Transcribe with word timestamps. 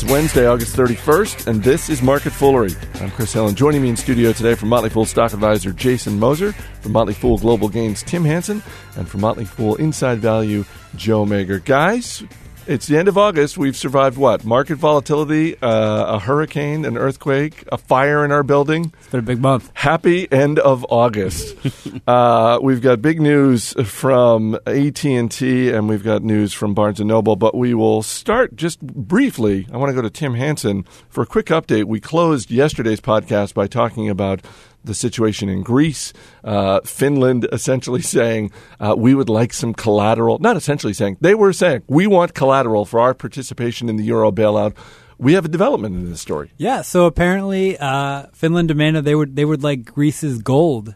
It's 0.00 0.08
Wednesday, 0.08 0.46
August 0.46 0.76
31st, 0.76 1.48
and 1.48 1.60
this 1.60 1.90
is 1.90 2.02
Market 2.02 2.32
Foolery. 2.32 2.70
I'm 3.00 3.10
Chris 3.10 3.32
Helen. 3.32 3.56
joining 3.56 3.82
me 3.82 3.88
in 3.88 3.96
studio 3.96 4.32
today 4.32 4.54
from 4.54 4.68
Motley 4.68 4.90
Fool 4.90 5.04
stock 5.04 5.32
advisor 5.32 5.72
Jason 5.72 6.20
Moser, 6.20 6.52
from 6.52 6.92
Motley 6.92 7.14
Fool 7.14 7.36
Global 7.36 7.68
Gains 7.68 8.04
Tim 8.04 8.24
Hanson, 8.24 8.62
and 8.94 9.08
from 9.08 9.22
Motley 9.22 9.44
Fool 9.44 9.74
Inside 9.74 10.20
Value 10.20 10.64
Joe 10.94 11.24
Magyer. 11.24 11.64
Guys, 11.64 12.22
it's 12.68 12.86
the 12.86 12.98
end 12.98 13.08
of 13.08 13.16
August. 13.16 13.56
We've 13.56 13.76
survived 13.76 14.18
what? 14.18 14.44
Market 14.44 14.76
volatility, 14.76 15.56
uh, 15.62 16.16
a 16.16 16.18
hurricane, 16.18 16.84
an 16.84 16.98
earthquake, 16.98 17.64
a 17.72 17.78
fire 17.78 18.26
in 18.26 18.30
our 18.30 18.42
building. 18.42 18.92
It's 18.98 19.08
been 19.08 19.20
a 19.20 19.22
big 19.22 19.40
month. 19.40 19.70
Happy 19.72 20.30
end 20.30 20.58
of 20.58 20.84
August. 20.90 21.56
uh, 22.06 22.58
we've 22.62 22.82
got 22.82 23.00
big 23.00 23.22
news 23.22 23.72
from 23.84 24.58
AT 24.66 25.02
and 25.04 25.30
T, 25.30 25.70
and 25.70 25.88
we've 25.88 26.04
got 26.04 26.22
news 26.22 26.52
from 26.52 26.74
Barnes 26.74 27.00
and 27.00 27.08
Noble. 27.08 27.36
But 27.36 27.54
we 27.54 27.72
will 27.72 28.02
start 28.02 28.54
just 28.54 28.80
briefly. 28.80 29.66
I 29.72 29.78
want 29.78 29.88
to 29.88 29.94
go 29.94 30.02
to 30.02 30.10
Tim 30.10 30.34
Hanson 30.34 30.84
for 31.08 31.22
a 31.22 31.26
quick 31.26 31.46
update. 31.46 31.84
We 31.84 32.00
closed 32.00 32.50
yesterday's 32.50 33.00
podcast 33.00 33.54
by 33.54 33.66
talking 33.66 34.10
about 34.10 34.44
the 34.84 34.94
situation 34.94 35.48
in 35.48 35.62
Greece, 35.62 36.12
uh, 36.44 36.80
Finland 36.82 37.46
essentially 37.52 38.02
saying 38.16 38.50
uh, 38.80 38.94
we 38.96 39.14
would 39.14 39.28
like 39.28 39.52
some 39.52 39.74
collateral. 39.74 40.38
Not 40.38 40.56
essentially 40.56 40.92
saying 40.92 41.18
they 41.20 41.34
were 41.34 41.52
saying 41.52 41.82
we 41.86 42.06
want 42.06 42.34
collateral 42.34 42.84
for 42.84 43.00
our 43.00 43.14
participation 43.14 43.88
in 43.88 43.96
the 43.96 44.04
euro 44.04 44.30
bailout. 44.30 44.74
We 45.18 45.32
have 45.34 45.44
a 45.44 45.48
development 45.48 45.96
in 45.96 46.08
this 46.08 46.20
story. 46.20 46.52
Yeah. 46.58 46.82
So 46.82 47.06
apparently, 47.06 47.76
uh, 47.76 48.26
Finland 48.32 48.68
demanded 48.68 49.04
they 49.04 49.14
would 49.14 49.34
they 49.34 49.44
would 49.44 49.62
like 49.62 49.84
Greece's 49.84 50.38
gold 50.38 50.94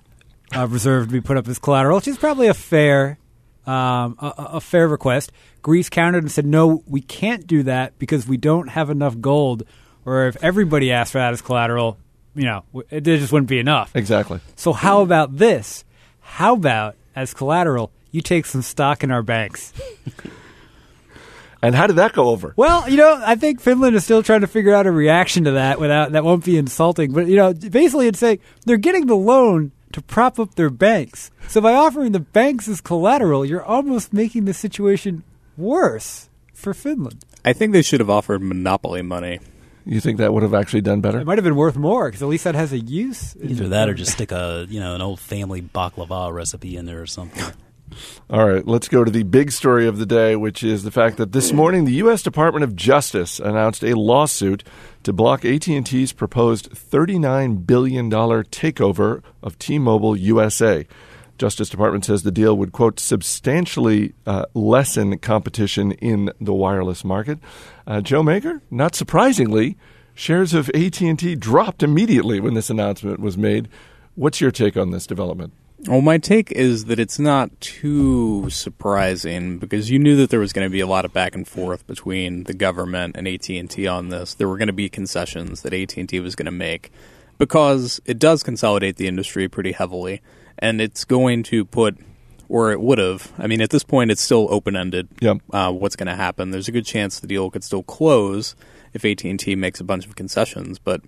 uh, 0.57 0.67
reserve 0.69 1.09
to 1.09 1.13
be 1.13 1.21
put 1.21 1.37
up 1.37 1.49
as 1.49 1.59
collateral, 1.59 1.97
which 1.97 2.09
is 2.09 2.19
probably 2.19 2.47
a 2.47 2.55
fair 2.55 3.19
um, 3.67 4.17
a, 4.19 4.35
a 4.37 4.61
fair 4.61 4.89
request. 4.89 5.33
Greece 5.63 5.89
countered 5.89 6.23
and 6.25 6.30
said, 6.30 6.47
"No, 6.47 6.83
we 6.87 7.01
can't 7.01 7.47
do 7.47 7.63
that 7.65 7.99
because 7.99 8.27
we 8.27 8.37
don't 8.37 8.69
have 8.69 8.91
enough 8.91 9.21
gold." 9.21 9.65
Or 10.05 10.27
if 10.27 10.37
everybody 10.43 10.91
asked 10.91 11.13
for 11.13 11.19
that 11.19 11.33
as 11.33 11.41
collateral, 11.41 11.96
you 12.35 12.45
know, 12.45 12.65
it 12.91 13.02
just 13.02 13.33
wouldn't 13.33 13.49
be 13.49 13.59
enough. 13.59 13.95
Exactly. 13.95 14.41
So 14.57 14.73
how 14.73 15.02
about 15.02 15.37
this? 15.37 15.85
How 16.21 16.55
about 16.55 16.97
as 17.15 17.35
collateral, 17.35 17.91
you 18.11 18.21
take 18.21 18.47
some 18.47 18.63
stock 18.63 19.05
in 19.05 19.11
our 19.11 19.23
banks? 19.23 19.73
and 21.63 21.74
how 21.74 21.87
did 21.87 21.97
that 21.97 22.13
go 22.13 22.29
over? 22.29 22.55
Well, 22.57 22.89
you 22.89 22.97
know, 22.97 23.23
I 23.24 23.37
think 23.37 23.61
Finland 23.61 23.97
is 23.97 24.05
still 24.05 24.23
trying 24.23 24.41
to 24.41 24.47
figure 24.47 24.74
out 24.74 24.87
a 24.87 24.93
reaction 24.93 25.45
to 25.45 25.52
that 25.52 25.79
without 25.79 26.13
that 26.13 26.24
won't 26.24 26.45
be 26.45 26.57
insulting. 26.57 27.13
But 27.13 27.27
you 27.27 27.37
know, 27.37 27.52
basically, 27.52 28.09
it's 28.09 28.19
saying 28.19 28.41
they're 28.65 28.77
getting 28.77 29.07
the 29.07 29.17
loan 29.17 29.73
to 29.93 30.01
prop 30.01 30.39
up 30.39 30.55
their 30.55 30.71
banks. 30.71 31.30
So 31.49 31.61
by 31.61 31.74
offering 31.74 32.13
the 32.13 32.21
banks 32.21 32.67
as 32.67 32.80
collateral, 32.80 33.45
you're 33.45 33.65
almost 33.65 34.13
making 34.13 34.46
the 34.46 34.55
situation 34.55 35.23
worse 35.57 36.30
for 36.55 36.73
Finland. 36.73 37.24
I 37.45 37.52
think 37.52 37.73
they 37.73 37.83
should 37.83 38.01
have 38.01 38.11
offered 38.11 38.43
monopoly 38.43 39.02
money. 39.02 39.41
You 39.85 40.01
think 40.01 40.19
that 40.19 40.33
would 40.33 40.43
have 40.43 40.55
actually 40.55 40.83
done 40.83 41.01
better? 41.01 41.19
It 41.21 41.27
might 41.27 41.38
have 41.38 41.45
been 41.45 41.57
worth 41.57 41.77
more 41.77 42.07
because 42.07 42.23
at 42.23 42.29
least 42.29 42.45
that 42.45 42.55
has 42.55 42.73
a 42.73 42.79
use. 42.79 43.37
Either 43.43 43.69
that, 43.69 43.89
or 43.89 43.95
just 43.95 44.13
stick 44.13 44.33
a 44.33 44.66
you 44.69 44.80
know 44.80 44.95
an 44.95 45.02
old 45.02 45.21
family 45.21 45.63
baklava 45.63 46.33
recipe 46.33 46.77
in 46.77 46.87
there 46.87 47.01
or 47.01 47.07
something. 47.07 47.43
All 48.30 48.49
right, 48.49 48.66
let's 48.66 48.89
go 48.89 49.05
to 49.05 49.11
the 49.11 49.23
big 49.23 49.52
story 49.52 49.87
of 49.87 49.99
the 49.99 50.07
day, 50.07 50.35
which 50.35 50.63
is 50.63 50.83
the 50.83 50.91
fact 50.91 51.19
that 51.19 51.33
this 51.33 51.52
morning 51.52 51.85
the 51.85 51.93
U.S. 51.95 52.23
Department 52.23 52.65
of 52.65 52.74
Justice 52.74 53.39
announced 53.39 53.85
a 53.85 53.95
lawsuit 53.95 54.65
to 55.02 55.13
block 55.13 55.45
AT&T's 55.45 56.13
proposed 56.13 56.71
$39 56.71 57.67
billion 57.67 58.11
takeover 58.11 59.23
of 59.43 59.59
T-Mobile 59.59 60.17
USA. 60.17 60.87
Justice 61.38 61.69
Department 61.69 62.05
says 62.05 62.23
the 62.23 62.30
deal 62.30 62.57
would 62.57 62.73
quote 62.73 63.01
substantially 63.01 64.15
uh, 64.27 64.44
lessen 64.55 65.19
competition 65.19 65.93
in 65.93 66.31
the 66.41 66.53
wireless 66.53 67.05
market. 67.05 67.39
Uh, 67.87 68.00
Joe 68.00 68.22
Magyer, 68.22 68.61
not 68.71 68.94
surprisingly, 68.94 69.77
shares 70.15 70.55
of 70.55 70.69
AT&T 70.71 71.34
dropped 71.37 71.83
immediately 71.83 72.41
when 72.41 72.55
this 72.55 72.71
announcement 72.71 73.21
was 73.21 73.37
made. 73.37 73.69
What's 74.15 74.41
your 74.41 74.50
take 74.50 74.77
on 74.77 74.91
this 74.91 75.06
development? 75.06 75.53
Well, 75.89 76.01
my 76.01 76.19
take 76.19 76.53
is 76.53 76.84
that 76.84 77.01
it's 77.01 77.19
not 77.19 77.61
too 77.61 78.49
surprising 78.51 79.59
because 79.59 79.91
you 79.91 79.99
knew 79.99 80.15
that 80.17 80.31
there 80.31 80.39
was 80.39 80.53
going 80.53 80.67
to 80.67 80.71
be 80.71 80.79
a 80.79 80.87
lot 80.87 81.05
of 81.05 81.12
back 81.12 81.35
and 81.35 81.47
forth 81.47 81.85
between 81.89 82.45
the 82.45 82.55
government 82.55 83.17
and 83.17 83.27
AT&T 83.27 83.85
on 83.89 84.11
this. 84.11 84.35
There 84.35 84.49
were 84.49 84.59
going 84.59 84.69
to 84.69 84.73
be 84.73 84.89
concessions 84.89 85.62
that 85.62 85.75
AT&T 85.75 86.21
was 86.21 86.37
going 86.37 86.47
to 86.47 86.53
make 86.53 86.93
because 87.37 88.01
it 88.05 88.21
does 88.21 88.45
consolidate 88.45 88.95
the 88.95 89.09
industry 89.09 89.49
pretty 89.49 89.73
heavily 89.73 90.23
and 90.62 90.81
it's 90.81 91.05
going 91.05 91.43
to 91.43 91.67
put 91.67 91.99
or 92.49 92.71
it 92.71 92.81
would 92.81 92.99
have. 92.99 93.33
I 93.39 93.47
mean, 93.47 93.61
at 93.61 93.71
this 93.71 93.83
point, 93.83 94.11
it's 94.11 94.21
still 94.21 94.47
open 94.50 94.77
ended. 94.77 95.09
Yep. 95.21 95.39
Uh, 95.50 95.73
what's 95.73 95.97
going 95.97 96.06
to 96.06 96.15
happen? 96.15 96.50
There's 96.50 96.69
a 96.69 96.73
good 96.73 96.87
chance 96.87 97.19
the 97.19 97.27
deal 97.27 97.50
could 97.50 97.65
still 97.65 97.83
close 97.83 98.55
if 98.93 99.05
AT 99.05 99.25
and 99.25 99.41
T 99.41 99.56
makes 99.56 99.81
a 99.81 99.84
bunch 99.84 100.06
of 100.06 100.17
concessions. 100.17 100.78
But 100.78 101.03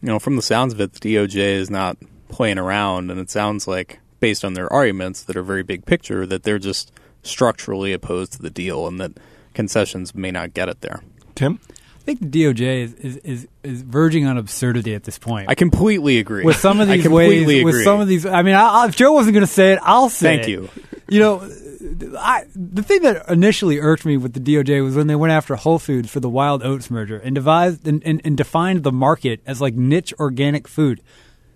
you 0.00 0.08
know, 0.08 0.18
from 0.18 0.36
the 0.36 0.42
sounds 0.42 0.72
of 0.72 0.80
it, 0.80 0.92
the 0.92 1.14
DOJ 1.14 1.36
is 1.36 1.70
not 1.70 1.96
playing 2.28 2.58
around, 2.58 3.10
and 3.10 3.18
it 3.18 3.30
sounds 3.30 3.66
like, 3.66 3.98
based 4.20 4.44
on 4.44 4.54
their 4.54 4.72
arguments 4.72 5.22
that 5.22 5.36
are 5.36 5.42
very 5.42 5.62
big 5.62 5.84
picture, 5.86 6.26
that 6.26 6.42
they're 6.42 6.58
just 6.58 6.92
structurally 7.22 7.92
opposed 7.92 8.34
to 8.34 8.42
the 8.42 8.50
deal, 8.50 8.86
and 8.86 9.00
that 9.00 9.12
concessions 9.54 10.14
may 10.14 10.30
not 10.30 10.54
get 10.54 10.68
it 10.68 10.82
there. 10.82 11.02
Tim. 11.34 11.60
I 12.00 12.02
think 12.02 12.20
the 12.20 12.44
DOJ 12.44 12.60
is, 12.60 12.94
is, 12.94 13.16
is, 13.18 13.48
is, 13.62 13.82
verging 13.82 14.26
on 14.26 14.38
absurdity 14.38 14.94
at 14.94 15.04
this 15.04 15.18
point. 15.18 15.50
I 15.50 15.54
completely 15.54 16.18
agree. 16.18 16.44
With 16.44 16.56
some 16.56 16.80
of 16.80 16.88
these 16.88 17.06
ways, 17.06 17.42
agree. 17.42 17.62
with 17.62 17.84
some 17.84 18.00
of 18.00 18.08
these, 18.08 18.24
I 18.24 18.42
mean, 18.42 18.54
I, 18.54 18.86
if 18.86 18.96
Joe 18.96 19.12
wasn't 19.12 19.34
going 19.34 19.46
to 19.46 19.52
say 19.52 19.74
it, 19.74 19.78
I'll 19.82 20.08
say 20.08 20.34
it. 20.34 20.36
Thank 20.38 20.48
it. 20.48 20.50
you. 20.50 20.68
You 21.08 21.20
know, 21.20 22.16
I, 22.18 22.44
the 22.54 22.82
thing 22.82 23.02
that 23.02 23.28
initially 23.28 23.78
irked 23.78 24.06
me 24.06 24.16
with 24.16 24.32
the 24.32 24.40
DOJ 24.40 24.82
was 24.82 24.96
when 24.96 25.08
they 25.08 25.16
went 25.16 25.32
after 25.32 25.56
Whole 25.56 25.78
Foods 25.78 26.10
for 26.10 26.20
the 26.20 26.28
Wild 26.28 26.62
Oats 26.62 26.90
merger 26.90 27.18
and 27.18 27.34
devised 27.34 27.86
and, 27.86 28.02
and, 28.04 28.20
and 28.24 28.36
defined 28.36 28.82
the 28.82 28.92
market 28.92 29.40
as 29.46 29.60
like 29.60 29.74
niche 29.74 30.14
organic 30.18 30.68
food. 30.68 31.02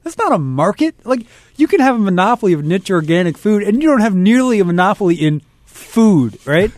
That's 0.02 0.18
not 0.18 0.32
a 0.32 0.38
market. 0.38 0.94
Like 1.04 1.26
you 1.56 1.66
can 1.66 1.80
have 1.80 1.96
a 1.96 1.98
monopoly 1.98 2.52
of 2.52 2.64
niche 2.64 2.90
organic 2.90 3.38
food, 3.38 3.62
and 3.62 3.82
you 3.82 3.88
don't 3.88 4.00
have 4.00 4.14
nearly 4.14 4.60
a 4.60 4.64
monopoly 4.64 5.14
in 5.14 5.40
food, 5.64 6.38
right? 6.46 6.70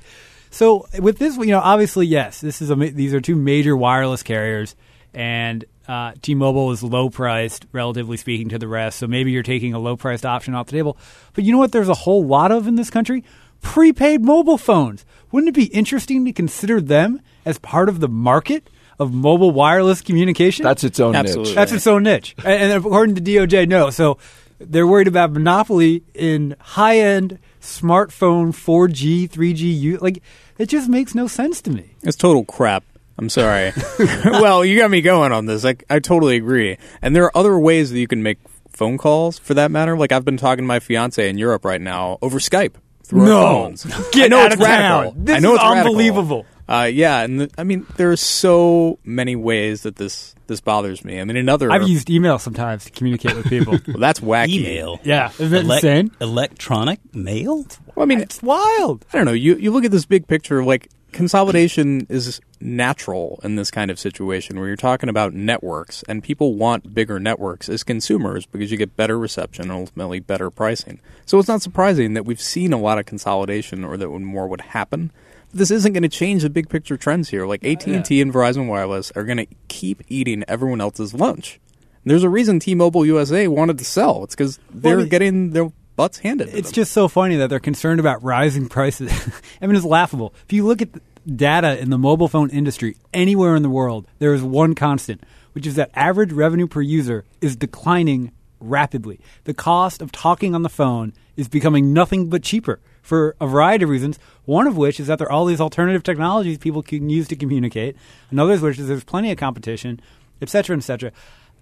So 0.50 0.86
with 0.98 1.18
this, 1.18 1.36
you 1.36 1.46
know, 1.46 1.60
obviously, 1.60 2.06
yes, 2.06 2.40
this 2.40 2.62
is 2.62 2.70
a, 2.70 2.74
these 2.74 3.14
are 3.14 3.20
two 3.20 3.36
major 3.36 3.76
wireless 3.76 4.22
carriers, 4.22 4.74
and 5.12 5.64
uh, 5.88 6.12
T-Mobile 6.22 6.72
is 6.72 6.82
low 6.82 7.10
priced, 7.10 7.66
relatively 7.72 8.16
speaking, 8.16 8.48
to 8.50 8.58
the 8.58 8.68
rest. 8.68 8.98
So 8.98 9.06
maybe 9.06 9.32
you're 9.32 9.42
taking 9.42 9.74
a 9.74 9.78
low 9.78 9.96
priced 9.96 10.26
option 10.26 10.54
off 10.54 10.66
the 10.66 10.72
table. 10.72 10.96
But 11.34 11.44
you 11.44 11.52
know 11.52 11.58
what? 11.58 11.72
There's 11.72 11.88
a 11.88 11.94
whole 11.94 12.24
lot 12.24 12.52
of 12.52 12.66
in 12.66 12.76
this 12.76 12.90
country 12.90 13.24
prepaid 13.62 14.24
mobile 14.24 14.58
phones. 14.58 15.04
Wouldn't 15.32 15.48
it 15.48 15.54
be 15.54 15.66
interesting 15.66 16.24
to 16.24 16.32
consider 16.32 16.80
them 16.80 17.20
as 17.44 17.58
part 17.58 17.88
of 17.88 18.00
the 18.00 18.08
market? 18.08 18.70
Of 18.98 19.12
mobile 19.12 19.50
wireless 19.50 20.00
communication, 20.00 20.62
that's 20.62 20.82
its 20.82 20.98
own 21.00 21.14
Absolutely. 21.14 21.50
niche. 21.50 21.54
That's 21.54 21.70
its 21.70 21.86
own 21.86 22.04
niche, 22.04 22.34
and, 22.38 22.72
and 22.72 22.72
according 22.72 23.16
to 23.16 23.20
DOJ, 23.20 23.68
no. 23.68 23.90
So 23.90 24.16
they're 24.58 24.86
worried 24.86 25.06
about 25.06 25.32
monopoly 25.32 26.02
in 26.14 26.56
high 26.58 27.00
end 27.00 27.38
smartphone 27.66 28.49
4G, 28.49 29.28
3G. 29.28 30.00
Like 30.00 30.22
it 30.59 30.66
just 30.66 30.88
makes 30.88 31.15
no 31.15 31.27
sense 31.27 31.60
to 31.62 31.71
me. 31.71 31.91
It's 32.03 32.16
total 32.16 32.44
crap. 32.44 32.84
I'm 33.19 33.28
sorry. 33.28 33.72
well, 34.25 34.65
you 34.65 34.78
got 34.78 34.91
me 34.91 35.00
going 35.00 35.32
on 35.32 35.47
this. 35.47 35.65
I, 35.65 35.76
I 35.88 36.00
totally 36.00 36.37
agree. 36.37 36.76
And 37.00 37.16
there 37.16 37.25
are 37.25 37.37
other 37.37 37.59
ways 37.59 37.91
that 37.91 37.99
you 37.99 38.06
can 38.06 38.22
make 38.22 38.38
phone 38.71 38.99
calls, 38.99 39.38
for 39.38 39.55
that 39.55 39.71
matter. 39.71 39.97
Like 39.97 40.12
I've 40.12 40.25
been 40.25 40.37
talking 40.37 40.65
to 40.65 40.66
my 40.66 40.81
fiance 40.81 41.28
in 41.28 41.38
Europe 41.38 41.65
right 41.65 41.81
now 41.81 42.19
over 42.21 42.38
Skype 42.38 42.75
through 43.05 43.25
no. 43.25 43.38
our 43.38 43.53
phones. 43.53 43.84
Get 44.12 44.25
I 44.25 44.28
know 44.28 44.38
out 44.41 44.53
it's 44.53 44.55
of 44.56 44.60
radical. 44.60 45.12
town. 45.12 45.25
This 45.25 45.37
I 45.37 45.38
know 45.38 45.55
is 45.55 45.60
it's 45.60 45.65
radical. 45.65 46.47
Unbelievable. 46.69 46.84
Uh, 46.84 46.84
yeah, 46.87 47.22
and 47.22 47.41
the, 47.41 47.50
I 47.59 47.65
mean 47.65 47.87
there 47.97 48.10
are 48.10 48.16
so 48.16 48.99
many 49.04 49.37
ways 49.37 49.82
that 49.82 49.97
this 49.97 50.34
this 50.47 50.60
bothers 50.60 51.04
me. 51.04 51.21
I 51.21 51.25
mean, 51.25 51.37
in 51.37 51.44
another 51.44 51.71
I've 51.71 51.88
used 51.88 52.10
email 52.10 52.38
sometimes 52.38 52.84
to 52.84 52.91
communicate 52.91 53.37
with 53.37 53.49
people. 53.49 53.78
well, 53.88 53.99
that's 53.99 54.21
wacky. 54.21 54.60
Email. 54.60 55.00
yeah, 55.03 55.31
isn't 55.38 55.50
that 55.50 55.65
Elec- 55.65 55.75
insane? 55.76 56.10
Electronic 56.21 57.00
mail. 57.15 57.66
Well, 57.94 58.03
I 58.03 58.06
mean, 58.06 58.21
It's 58.21 58.43
wild. 58.43 59.05
I 59.12 59.16
don't 59.16 59.26
know. 59.26 59.32
You 59.32 59.56
you 59.56 59.71
look 59.71 59.84
at 59.84 59.91
this 59.91 60.06
big 60.06 60.26
picture, 60.26 60.60
of 60.60 60.66
like 60.66 60.88
consolidation 61.12 62.06
is 62.10 62.41
natural 62.60 63.40
in 63.43 63.56
this 63.56 63.70
kind 63.70 63.90
of 63.90 63.99
situation 63.99 64.58
where 64.58 64.69
you're 64.69 64.76
talking 64.76 65.08
about 65.08 65.32
networks, 65.32 66.02
and 66.08 66.23
people 66.23 66.55
want 66.55 66.94
bigger 66.94 67.19
networks 67.19 67.69
as 67.69 67.82
consumers 67.82 68.44
because 68.46 68.70
you 68.70 68.76
get 68.76 68.96
better 68.96 69.19
reception 69.19 69.64
and 69.64 69.73
ultimately 69.73 70.20
better 70.20 70.50
pricing. 70.50 71.00
So 71.25 71.38
it's 71.38 71.49
not 71.49 71.62
surprising 71.62 72.14
that 72.14 72.25
we've 72.25 72.40
seen 72.40 72.73
a 72.73 72.79
lot 72.79 72.99
of 72.99 73.06
consolidation, 73.06 73.85
or 73.85 73.96
that 73.96 74.08
more 74.08 74.46
would 74.46 74.61
happen. 74.61 75.11
This 75.56 75.70
isn't 75.70 75.93
going 75.93 76.03
to 76.03 76.08
change 76.08 76.43
the 76.43 76.50
big 76.50 76.69
picture 76.69 76.97
trends 76.97 77.29
here. 77.29 77.47
Like 77.47 77.64
AT 77.64 77.87
and 77.87 78.05
T 78.05 78.20
and 78.20 78.32
Verizon 78.32 78.67
Wireless 78.67 79.11
are 79.17 79.25
going 79.25 79.38
to 79.38 79.47
keep 79.69 80.03
eating 80.08 80.44
everyone 80.49 80.81
else's 80.81 81.14
lunch. 81.14 81.58
And 82.05 82.11
there's 82.11 82.23
a 82.23 82.29
reason 82.29 82.61
T-Mobile 82.61 83.05
USA 83.06 83.49
wanted 83.49 83.79
to 83.79 83.85
sell. 83.85 84.25
It's 84.25 84.35
because 84.35 84.58
they're 84.70 84.99
I 84.99 85.00
mean- 85.00 85.08
getting 85.08 85.50
their 85.50 85.73
butts 85.97 86.19
handed. 86.19 86.50
to 86.50 86.56
It's 86.58 86.70
just 86.70 86.93
so 86.93 87.08
funny 87.08 87.37
that 87.37 87.49
they're 87.49 87.58
concerned 87.58 88.00
about 88.00 88.23
rising 88.23 88.69
prices. 88.69 89.11
I 89.62 89.67
mean, 89.67 89.76
it's 89.76 89.85
laughable. 89.85 90.35
If 90.44 90.53
you 90.53 90.67
look 90.67 90.82
at 90.82 90.93
the 90.93 91.00
data 91.35 91.81
in 91.81 91.91
the 91.91 91.99
mobile 91.99 92.29
phone 92.29 92.50
industry 92.50 92.97
anywhere 93.14 93.56
in 93.56 93.62
the 93.62 93.70
world, 93.70 94.06
there 94.19 94.35
is 94.35 94.43
one 94.43 94.75
constant, 94.75 95.23
which 95.55 95.67
is 95.67 95.75
that 95.76 95.91
average 95.94 96.32
revenue 96.32 96.67
per 96.67 96.82
user 96.82 97.25
is 97.41 97.56
declining 97.56 98.31
rapidly. 98.61 99.19
The 99.44 99.55
cost 99.55 100.02
of 100.02 100.12
talking 100.12 100.55
on 100.55 100.62
the 100.62 100.69
phone 100.69 101.12
is 101.37 101.49
becoming 101.49 101.93
nothing 101.93 102.29
but 102.29 102.43
cheaper 102.43 102.79
for 103.06 103.37
a 103.41 103.47
variety 103.47 103.85
of 103.85 103.91
reasons. 103.91 104.19
One 104.44 104.67
of 104.67 104.76
which 104.76 105.00
is 105.00 105.06
that 105.06 105.19
there 105.19 105.29
are 105.29 105.32
all 105.32 105.47
these 105.47 105.61
alternative 105.61 106.03
technologies 106.03 106.58
people 106.58 106.82
can 106.82 107.08
use 107.08 107.29
to 107.29 107.37
communicate. 107.37 107.97
Another 108.31 108.55
of 108.55 108.62
which 108.62 108.79
is 108.79 108.88
there's 108.88 109.05
plenty 109.05 109.31
of 109.31 109.38
competition, 109.38 110.00
et 110.43 110.49
cetera, 110.49 110.76
et 110.76 110.81
cetera. 110.81 111.12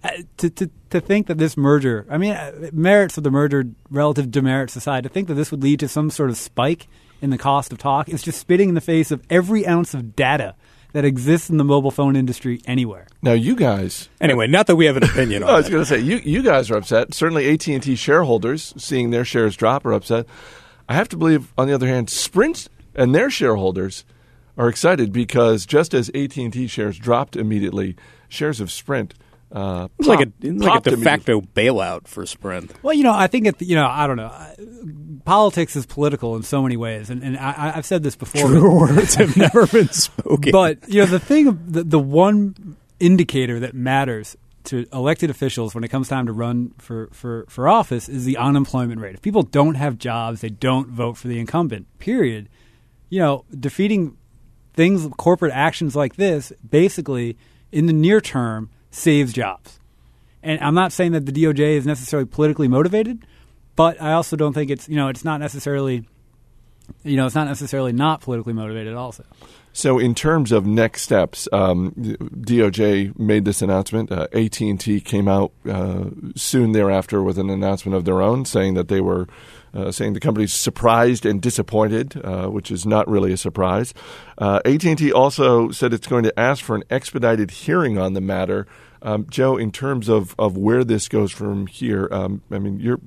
Uh, 0.03 0.09
to, 0.37 0.49
to, 0.49 0.69
to 0.89 0.99
think 0.99 1.27
that 1.27 1.37
this 1.37 1.55
merger, 1.55 2.05
I 2.09 2.17
mean, 2.17 2.33
uh, 2.33 2.69
merits 2.73 3.17
of 3.17 3.23
the 3.23 3.31
merger, 3.31 3.65
relative 3.89 4.29
demerits 4.29 4.75
aside, 4.75 5.03
to 5.03 5.09
think 5.09 5.27
that 5.27 5.35
this 5.35 5.51
would 5.51 5.63
lead 5.63 5.79
to 5.79 5.87
some 5.87 6.09
sort 6.09 6.29
of 6.29 6.37
spike 6.37 6.87
in 7.21 7.29
the 7.29 7.37
cost 7.37 7.71
of 7.71 7.77
talk 7.77 8.09
is 8.09 8.21
just 8.21 8.39
spitting 8.39 8.69
in 8.69 8.75
the 8.75 8.81
face 8.81 9.09
of 9.11 9.21
every 9.29 9.65
ounce 9.65 9.93
of 9.93 10.15
data 10.15 10.55
that 10.95 11.03
exists 11.03 11.49
in 11.49 11.57
the 11.57 11.63
mobile 11.63 11.91
phone 11.91 12.15
industry 12.15 12.61
anywhere. 12.65 13.05
Now, 13.21 13.33
you 13.33 13.55
guys. 13.55 14.07
Anyway, 14.21 14.47
not 14.47 14.67
that 14.67 14.77
we 14.77 14.85
have 14.85 14.95
an 14.95 15.03
opinion 15.03 15.43
on 15.43 15.49
I 15.49 15.57
was 15.57 15.69
going 15.69 15.81
to 15.81 15.85
say 15.85 15.99
you 15.99 16.17
you 16.17 16.41
guys 16.41 16.71
are 16.71 16.77
upset. 16.77 17.13
Certainly, 17.13 17.51
AT 17.51 17.67
and 17.67 17.83
T 17.83 17.95
shareholders 17.95 18.73
seeing 18.77 19.09
their 19.09 19.25
shares 19.25 19.57
drop 19.57 19.85
are 19.85 19.91
upset. 19.91 20.25
I 20.87 20.93
have 20.93 21.09
to 21.09 21.17
believe, 21.17 21.53
on 21.57 21.67
the 21.67 21.73
other 21.73 21.87
hand, 21.87 22.09
Sprint 22.09 22.67
and 22.93 23.13
their 23.15 23.29
shareholders 23.29 24.05
are 24.57 24.69
excited 24.69 25.11
because 25.11 25.65
just 25.65 25.93
as 25.93 26.09
AT 26.15 26.37
and 26.37 26.53
T 26.53 26.67
shares 26.67 26.97
dropped 26.97 27.35
immediately, 27.35 27.95
shares 28.29 28.59
of 28.61 28.71
Sprint. 28.71 29.13
Uh, 29.51 29.87
It's 29.99 30.07
like 30.07 30.19
a 30.27 30.31
it's 30.41 30.63
like 30.63 30.85
a 30.87 30.89
de 30.91 30.97
facto 30.97 31.39
bailout 31.41 32.07
for 32.07 32.25
Sprint. 32.25 32.71
Well, 32.83 32.93
you 32.93 33.03
know, 33.03 33.13
I 33.13 33.27
think 33.27 33.47
it, 33.47 33.61
you 33.61 33.75
know, 33.75 33.85
I 33.87 34.05
don't 34.07 34.17
know. 34.17 34.31
Politics 35.23 35.75
is 35.75 35.85
political 35.85 36.35
in 36.35 36.43
so 36.43 36.61
many 36.61 36.77
ways, 36.77 37.09
and, 37.09 37.23
and 37.23 37.37
I, 37.37 37.73
I've 37.75 37.85
said 37.85 38.03
this 38.03 38.15
before. 38.15 38.51
but- 38.51 38.61
words 38.95 39.15
have 39.15 39.35
never 39.37 39.65
been 39.67 39.89
spoken. 39.89 40.51
But 40.51 40.87
you 40.89 40.99
know, 41.01 41.05
the 41.05 41.19
thing, 41.19 41.57
the, 41.67 41.83
the 41.83 41.99
one 41.99 42.75
indicator 42.99 43.59
that 43.61 43.73
matters 43.73 44.35
to 44.65 44.85
elected 44.91 45.29
officials 45.29 45.73
when 45.73 45.83
it 45.83 45.89
comes 45.89 46.07
time 46.07 46.25
to 46.25 46.33
run 46.33 46.73
for, 46.77 47.09
for, 47.11 47.45
for 47.47 47.67
office 47.67 48.09
is 48.09 48.25
the 48.25 48.37
unemployment 48.37 49.01
rate. 49.01 49.15
If 49.15 49.21
people 49.21 49.43
don't 49.43 49.75
have 49.75 49.97
jobs, 49.97 50.41
they 50.41 50.49
don't 50.49 50.89
vote 50.89 51.17
for 51.17 51.27
the 51.27 51.39
incumbent. 51.39 51.87
Period. 51.99 52.49
You 53.09 53.19
know, 53.19 53.45
defeating 53.57 54.17
things, 54.73 55.07
corporate 55.17 55.53
actions 55.53 55.95
like 55.95 56.15
this, 56.15 56.51
basically 56.67 57.37
in 57.71 57.85
the 57.85 57.93
near 57.93 58.21
term 58.21 58.69
saves 58.91 59.33
jobs. 59.33 59.79
And 60.43 60.61
I'm 60.61 60.75
not 60.75 60.91
saying 60.91 61.13
that 61.13 61.25
the 61.25 61.31
DOJ 61.31 61.77
is 61.77 61.85
necessarily 61.85 62.27
politically 62.27 62.67
motivated, 62.67 63.25
but 63.75 64.01
I 64.01 64.13
also 64.13 64.35
don't 64.35 64.53
think 64.53 64.69
it's 64.69 64.87
you 64.87 64.95
know 64.95 65.09
it's 65.09 65.25
not 65.25 65.39
necessarily 65.39 66.07
you 67.03 67.17
know 67.17 67.25
it's 67.25 67.35
not 67.35 67.47
necessarily 67.47 67.91
not 67.91 68.21
politically 68.21 68.53
motivated 68.53 68.93
also. 68.93 69.25
So, 69.75 69.99
in 69.99 70.15
terms 70.15 70.53
of 70.53 70.65
next 70.65 71.01
steps, 71.01 71.49
um, 71.51 71.91
DOJ 71.91 73.19
made 73.19 73.43
this 73.43 73.61
announcement. 73.61 74.09
Uh, 74.09 74.29
AT 74.31 74.61
and 74.61 74.79
T 74.79 75.01
came 75.01 75.27
out 75.27 75.51
uh, 75.69 76.05
soon 76.33 76.71
thereafter 76.71 77.21
with 77.21 77.37
an 77.37 77.49
announcement 77.49 77.93
of 77.93 78.05
their 78.05 78.21
own, 78.21 78.45
saying 78.45 78.75
that 78.75 78.87
they 78.87 79.01
were 79.01 79.27
uh, 79.73 79.91
saying 79.91 80.13
the 80.13 80.21
company's 80.21 80.53
surprised 80.53 81.25
and 81.25 81.41
disappointed, 81.41 82.15
uh, 82.23 82.47
which 82.47 82.71
is 82.71 82.85
not 82.85 83.05
really 83.09 83.33
a 83.33 83.37
surprise. 83.37 83.93
Uh, 84.37 84.61
AT 84.63 84.85
and 84.85 84.97
T 84.97 85.11
also 85.11 85.71
said 85.71 85.93
it's 85.93 86.07
going 86.07 86.23
to 86.23 86.39
ask 86.39 86.63
for 86.63 86.77
an 86.77 86.83
expedited 86.89 87.51
hearing 87.51 87.97
on 87.97 88.13
the 88.13 88.21
matter. 88.21 88.65
Um, 89.01 89.27
Joe, 89.29 89.57
in 89.57 89.73
terms 89.73 90.07
of, 90.07 90.35
of 90.39 90.55
where 90.55 90.85
this 90.85 91.09
goes 91.09 91.33
from 91.33 91.67
here, 91.67 92.07
um, 92.13 92.41
I 92.49 92.59
mean, 92.59 92.79
you're. 92.79 93.01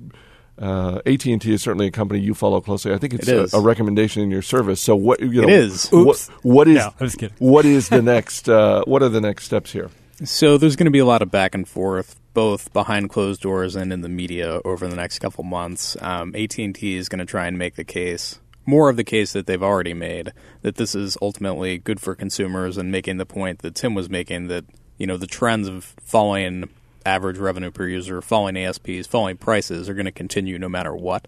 Uh, 0.59 0.99
AT 1.05 1.25
and 1.25 1.41
T 1.41 1.53
is 1.53 1.61
certainly 1.61 1.87
a 1.87 1.91
company 1.91 2.19
you 2.19 2.33
follow 2.33 2.59
closely. 2.59 2.93
I 2.93 2.97
think 2.97 3.13
it's 3.13 3.27
It 3.27 3.53
a, 3.53 3.57
a 3.57 3.61
recommendation 3.61 4.21
in 4.21 4.29
your 4.29 4.41
service. 4.41 4.81
So 4.81 4.95
what 4.95 5.19
you 5.21 5.41
know, 5.41 5.47
It 5.47 5.53
is. 5.53 5.87
What, 5.89 6.01
Oops. 6.07 6.27
what 6.43 6.67
is 6.67 6.75
No, 6.75 6.93
I 6.99 7.03
was 7.03 7.15
kidding. 7.15 7.35
what 7.39 7.65
is 7.65 7.89
the 7.89 8.01
next? 8.15 8.49
Uh, 8.49 8.83
what 8.85 9.01
are 9.01 9.09
the 9.09 9.21
next 9.21 9.45
steps 9.45 9.71
here? 9.71 9.89
So 10.25 10.57
there's 10.57 10.75
going 10.75 10.85
to 10.85 10.91
be 10.91 10.99
a 10.99 11.05
lot 11.05 11.21
of 11.21 11.31
back 11.31 11.55
and 11.55 11.65
forth, 11.65 12.19
both 12.33 12.73
behind 12.73 13.09
closed 13.09 13.39
doors 13.41 13.77
and 13.77 13.93
in 13.93 14.01
the 14.01 14.09
media 14.09 14.59
over 14.65 14.85
the 14.85 14.95
next 14.97 15.19
couple 15.19 15.45
months. 15.45 15.95
Um, 16.01 16.35
AT&T 16.35 16.95
is 16.97 17.07
going 17.07 17.19
to 17.19 17.25
try 17.25 17.47
and 17.47 17.57
make 17.57 17.75
the 17.75 17.85
case, 17.85 18.37
more 18.65 18.89
of 18.89 18.97
the 18.97 19.05
case 19.05 19.31
that 19.31 19.47
they've 19.47 19.63
already 19.63 19.93
made, 19.93 20.33
that 20.61 20.75
this 20.75 20.93
is 20.93 21.17
ultimately 21.21 21.77
good 21.77 22.01
for 22.01 22.15
consumers, 22.15 22.75
and 22.77 22.91
making 22.91 23.15
the 23.15 23.25
point 23.25 23.59
that 23.59 23.75
Tim 23.75 23.93
was 23.95 24.09
making 24.09 24.47
that 24.49 24.65
you 24.97 25.07
know 25.07 25.15
the 25.15 25.25
trends 25.25 25.69
of 25.69 25.85
falling 26.03 26.69
average 27.05 27.37
revenue 27.37 27.71
per 27.71 27.87
user, 27.87 28.21
falling 28.21 28.57
ASPs, 28.57 29.07
falling 29.07 29.37
prices 29.37 29.89
are 29.89 29.93
going 29.93 30.05
to 30.05 30.11
continue 30.11 30.59
no 30.59 30.69
matter 30.69 30.95
what. 30.95 31.27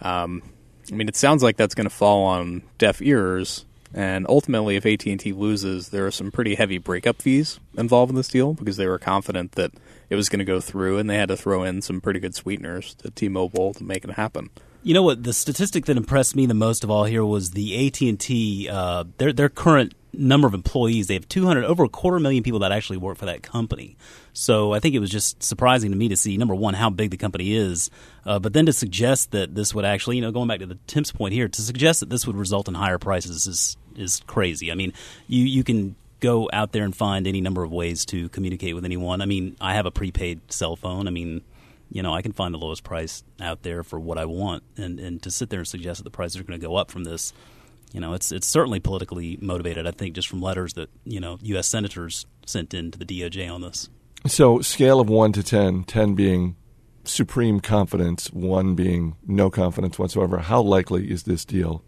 Um, 0.00 0.42
I 0.90 0.94
mean, 0.94 1.08
it 1.08 1.16
sounds 1.16 1.42
like 1.42 1.56
that's 1.56 1.74
going 1.74 1.88
to 1.88 1.94
fall 1.94 2.24
on 2.24 2.62
deaf 2.78 3.00
ears. 3.00 3.64
And 3.94 4.26
ultimately, 4.28 4.76
if 4.76 4.86
AT 4.86 5.04
and 5.06 5.20
T 5.20 5.32
loses, 5.32 5.90
there 5.90 6.06
are 6.06 6.10
some 6.10 6.30
pretty 6.30 6.54
heavy 6.54 6.78
breakup 6.78 7.20
fees 7.20 7.60
involved 7.76 8.10
in 8.10 8.16
this 8.16 8.28
deal 8.28 8.54
because 8.54 8.78
they 8.78 8.86
were 8.86 8.98
confident 8.98 9.52
that 9.52 9.72
it 10.08 10.16
was 10.16 10.28
going 10.28 10.38
to 10.38 10.44
go 10.46 10.60
through, 10.60 10.98
and 10.98 11.10
they 11.10 11.16
had 11.16 11.28
to 11.28 11.36
throw 11.36 11.62
in 11.62 11.82
some 11.82 12.00
pretty 12.00 12.18
good 12.18 12.34
sweeteners 12.34 12.94
to 12.96 13.10
T-Mobile 13.10 13.74
to 13.74 13.84
make 13.84 14.04
it 14.04 14.12
happen. 14.12 14.50
You 14.82 14.94
know 14.94 15.02
what? 15.02 15.22
The 15.22 15.32
statistic 15.32 15.84
that 15.86 15.96
impressed 15.96 16.34
me 16.34 16.46
the 16.46 16.54
most 16.54 16.84
of 16.84 16.90
all 16.90 17.04
here 17.04 17.24
was 17.24 17.52
the 17.52 17.86
AT 17.86 18.00
and 18.00 18.18
T. 18.18 18.68
Uh, 18.68 19.04
their 19.18 19.32
their 19.32 19.48
current 19.48 19.94
number 20.12 20.46
of 20.46 20.54
employees. 20.54 21.06
They 21.06 21.14
have 21.14 21.28
two 21.28 21.46
hundred 21.46 21.64
over 21.64 21.84
a 21.84 21.88
quarter 21.88 22.20
million 22.20 22.42
people 22.42 22.60
that 22.60 22.72
actually 22.72 22.98
work 22.98 23.18
for 23.18 23.26
that 23.26 23.42
company. 23.42 23.96
So 24.32 24.72
I 24.72 24.80
think 24.80 24.94
it 24.94 24.98
was 24.98 25.10
just 25.10 25.42
surprising 25.42 25.90
to 25.90 25.96
me 25.96 26.08
to 26.08 26.16
see 26.16 26.36
number 26.36 26.54
one 26.54 26.74
how 26.74 26.90
big 26.90 27.10
the 27.10 27.16
company 27.16 27.54
is, 27.54 27.90
uh, 28.24 28.38
but 28.38 28.52
then 28.52 28.66
to 28.66 28.72
suggest 28.72 29.30
that 29.32 29.54
this 29.54 29.74
would 29.74 29.84
actually, 29.84 30.16
you 30.16 30.22
know, 30.22 30.30
going 30.30 30.48
back 30.48 30.60
to 30.60 30.66
the 30.66 30.78
Tim's 30.86 31.12
point 31.12 31.34
here, 31.34 31.48
to 31.48 31.62
suggest 31.62 32.00
that 32.00 32.10
this 32.10 32.26
would 32.26 32.36
result 32.36 32.68
in 32.68 32.74
higher 32.74 32.98
prices 32.98 33.46
is 33.46 33.76
is 33.96 34.22
crazy. 34.26 34.72
I 34.72 34.74
mean, 34.74 34.92
you 35.28 35.44
you 35.44 35.64
can 35.64 35.96
go 36.20 36.48
out 36.52 36.72
there 36.72 36.84
and 36.84 36.94
find 36.94 37.26
any 37.26 37.40
number 37.40 37.64
of 37.64 37.72
ways 37.72 38.04
to 38.06 38.28
communicate 38.28 38.74
with 38.74 38.84
anyone. 38.84 39.20
I 39.20 39.26
mean, 39.26 39.56
I 39.60 39.74
have 39.74 39.86
a 39.86 39.90
prepaid 39.90 40.40
cell 40.52 40.76
phone. 40.76 41.08
I 41.08 41.10
mean, 41.10 41.42
you 41.90 42.02
know, 42.02 42.14
I 42.14 42.22
can 42.22 42.32
find 42.32 42.54
the 42.54 42.58
lowest 42.58 42.84
price 42.84 43.24
out 43.40 43.62
there 43.64 43.82
for 43.82 43.98
what 43.98 44.18
I 44.18 44.24
want, 44.24 44.62
and 44.76 45.00
and 45.00 45.22
to 45.22 45.30
sit 45.30 45.50
there 45.50 45.60
and 45.60 45.68
suggest 45.68 45.98
that 45.98 46.04
the 46.04 46.10
prices 46.10 46.40
are 46.40 46.44
going 46.44 46.58
to 46.58 46.66
go 46.66 46.76
up 46.76 46.90
from 46.90 47.04
this, 47.04 47.32
you 47.92 48.00
know, 48.00 48.14
it's 48.14 48.32
it's 48.32 48.46
certainly 48.46 48.80
politically 48.80 49.38
motivated. 49.40 49.86
I 49.86 49.90
think 49.90 50.14
just 50.14 50.28
from 50.28 50.40
letters 50.40 50.74
that 50.74 50.90
you 51.04 51.20
know 51.20 51.38
U.S. 51.42 51.68
senators 51.68 52.26
sent 52.46 52.74
in 52.74 52.90
to 52.90 52.98
the 52.98 53.04
DOJ 53.04 53.52
on 53.52 53.60
this. 53.60 53.88
So, 54.26 54.60
scale 54.60 55.00
of 55.00 55.08
one 55.08 55.32
to 55.32 55.42
10, 55.42 55.84
10 55.84 56.14
being 56.14 56.54
supreme 57.04 57.58
confidence, 57.60 58.32
one 58.32 58.74
being 58.76 59.16
no 59.26 59.50
confidence 59.50 59.98
whatsoever. 59.98 60.38
How 60.38 60.62
likely 60.62 61.10
is 61.10 61.24
this 61.24 61.44
deal 61.44 61.82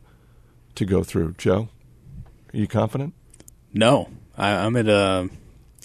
to 0.74 0.84
go 0.84 1.04
through, 1.04 1.34
Joe? 1.38 1.68
Are 2.52 2.56
you 2.56 2.66
confident? 2.66 3.14
No, 3.72 4.08
I, 4.36 4.50
I'm 4.50 4.76
at 4.76 4.88
a. 4.88 5.28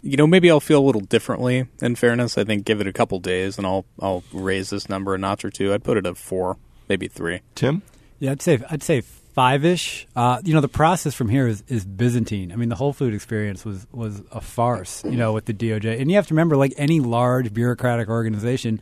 You 0.01 0.15
know, 0.15 0.27
maybe 0.27 0.49
I'll 0.49 0.61
feel 0.61 0.79
a 0.79 0.85
little 0.85 1.01
differently. 1.01 1.67
In 1.81 1.95
fairness, 1.95 2.37
I 2.37 2.45
think 2.45 2.65
give 2.65 2.79
it 2.79 2.87
a 2.87 2.93
couple 2.93 3.19
days, 3.19 3.57
and 3.57 3.67
I'll 3.67 3.85
I'll 4.01 4.23
raise 4.31 4.69
this 4.69 4.87
number 4.89 5.13
a 5.13 5.17
notch 5.17 5.43
or 5.43 5.49
two. 5.49 5.73
I'd 5.73 5.83
put 5.83 5.97
it 5.97 6.05
at 6.05 6.17
four, 6.17 6.57
maybe 6.87 7.07
three. 7.07 7.41
Tim? 7.53 7.83
Yeah, 8.17 8.31
I'd 8.31 8.41
say 8.41 8.59
I'd 8.69 8.81
say 8.83 9.03
five 9.33 9.65
ish. 9.65 10.07
Uh, 10.15 10.41
you 10.43 10.53
know, 10.53 10.61
the 10.61 10.67
process 10.67 11.13
from 11.13 11.29
here 11.29 11.47
is, 11.47 11.63
is 11.67 11.85
Byzantine. 11.85 12.51
I 12.51 12.55
mean, 12.55 12.69
the 12.69 12.75
Whole 12.75 12.93
Food 12.93 13.13
experience 13.13 13.65
was 13.65 13.87
was 13.91 14.21
a 14.31 14.41
farce. 14.41 15.03
You 15.05 15.17
know, 15.17 15.33
with 15.33 15.45
the 15.45 15.53
DOJ, 15.53 15.99
and 15.99 16.09
you 16.09 16.15
have 16.17 16.27
to 16.27 16.33
remember, 16.33 16.57
like 16.57 16.73
any 16.77 16.99
large 16.99 17.53
bureaucratic 17.53 18.09
organization, 18.09 18.81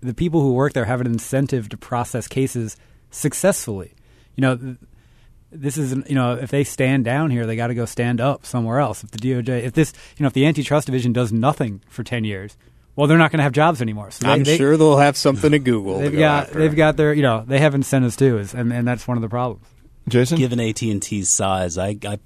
the 0.00 0.14
people 0.14 0.40
who 0.40 0.52
work 0.52 0.72
there 0.72 0.84
have 0.84 1.00
an 1.00 1.06
incentive 1.06 1.68
to 1.70 1.76
process 1.76 2.28
cases 2.28 2.76
successfully. 3.10 3.94
You 4.36 4.42
know. 4.42 4.76
This 5.50 5.78
is, 5.78 5.92
you 6.06 6.14
know, 6.14 6.34
if 6.34 6.50
they 6.50 6.62
stand 6.62 7.06
down 7.06 7.30
here, 7.30 7.46
they 7.46 7.56
got 7.56 7.68
to 7.68 7.74
go 7.74 7.86
stand 7.86 8.20
up 8.20 8.44
somewhere 8.44 8.80
else. 8.80 9.02
If 9.02 9.12
the 9.12 9.18
DOJ, 9.18 9.62
if 9.62 9.72
this, 9.72 9.94
you 10.18 10.22
know, 10.22 10.26
if 10.26 10.34
the 10.34 10.44
antitrust 10.44 10.84
division 10.84 11.14
does 11.14 11.32
nothing 11.32 11.80
for 11.88 12.04
ten 12.04 12.22
years, 12.24 12.54
well, 12.98 13.06
they're 13.06 13.16
not 13.16 13.30
going 13.30 13.38
to 13.38 13.44
have 13.44 13.52
jobs 13.52 13.80
anymore. 13.80 14.10
So 14.10 14.26
they, 14.26 14.32
I'm 14.32 14.44
they, 14.44 14.58
sure 14.58 14.76
they'll 14.76 14.98
have 14.98 15.16
something 15.16 15.52
to 15.52 15.58
Google. 15.58 15.98
to 15.98 16.02
they've 16.02 16.12
go 16.12 16.18
got, 16.18 16.48
after. 16.48 16.58
they've 16.58 16.76
got 16.76 16.96
their, 16.98 17.14
you 17.14 17.22
know, 17.22 17.44
they 17.46 17.60
have 17.60 17.74
incentives 17.74 18.14
too, 18.14 18.36
is, 18.36 18.52
and 18.52 18.70
and 18.72 18.86
that's 18.86 19.08
one 19.08 19.16
of 19.16 19.22
the 19.22 19.28
problems. 19.30 19.64
Jason? 20.10 20.38
Given 20.38 20.60
AT 20.60 20.80
and 20.82 21.02
T's 21.02 21.28
size, 21.28 21.78
I 21.78 21.96
I 22.04 22.18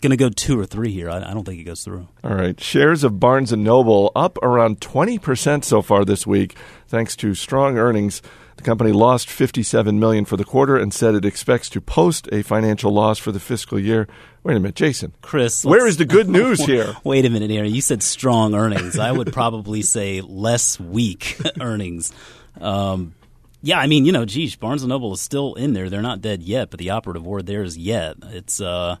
going 0.00 0.10
to 0.10 0.16
go 0.16 0.30
two 0.30 0.58
or 0.58 0.66
three 0.66 0.92
here. 0.92 1.10
I, 1.10 1.18
I 1.18 1.34
don't 1.34 1.44
think 1.44 1.60
it 1.60 1.64
goes 1.64 1.84
through. 1.84 2.08
All 2.24 2.34
right. 2.34 2.58
Shares 2.60 3.04
of 3.04 3.20
Barnes 3.20 3.52
& 3.52 3.56
Noble 3.56 4.10
up 4.16 4.38
around 4.38 4.80
20% 4.80 5.64
so 5.64 5.82
far 5.82 6.04
this 6.04 6.26
week 6.26 6.56
thanks 6.88 7.14
to 7.16 7.34
strong 7.34 7.78
earnings. 7.78 8.22
The 8.56 8.62
company 8.62 8.92
lost 8.92 9.30
57 9.30 9.98
million 9.98 10.24
for 10.24 10.36
the 10.36 10.44
quarter 10.44 10.76
and 10.76 10.92
said 10.92 11.14
it 11.14 11.24
expects 11.24 11.70
to 11.70 11.80
post 11.80 12.28
a 12.32 12.42
financial 12.42 12.92
loss 12.92 13.18
for 13.18 13.32
the 13.32 13.40
fiscal 13.40 13.78
year. 13.78 14.06
Wait 14.42 14.56
a 14.56 14.60
minute, 14.60 14.74
Jason. 14.74 15.14
Chris, 15.22 15.64
where 15.64 15.86
is 15.86 15.96
the 15.96 16.04
good 16.04 16.28
news 16.28 16.64
here? 16.66 16.94
Wait 17.04 17.24
a 17.24 17.30
minute 17.30 17.50
here. 17.50 17.64
You 17.64 17.80
said 17.80 18.02
strong 18.02 18.54
earnings. 18.54 18.98
I 18.98 19.12
would 19.12 19.32
probably 19.32 19.82
say 19.82 20.20
less 20.20 20.78
weak 20.78 21.38
earnings. 21.60 22.12
Um, 22.60 23.14
yeah, 23.62 23.78
I 23.78 23.86
mean, 23.86 24.04
you 24.04 24.12
know, 24.12 24.24
geez, 24.24 24.56
Barnes 24.56 24.82
and 24.82 24.88
Noble 24.90 25.12
is 25.12 25.20
still 25.20 25.54
in 25.54 25.72
there. 25.74 25.90
They're 25.90 26.02
not 26.02 26.20
dead 26.20 26.42
yet, 26.42 26.70
but 26.70 26.78
the 26.78 26.90
operative 26.90 27.26
word 27.26 27.46
there 27.46 27.62
is 27.62 27.76
yet. 27.76 28.16
It's 28.28 28.60
uh, 28.60 28.96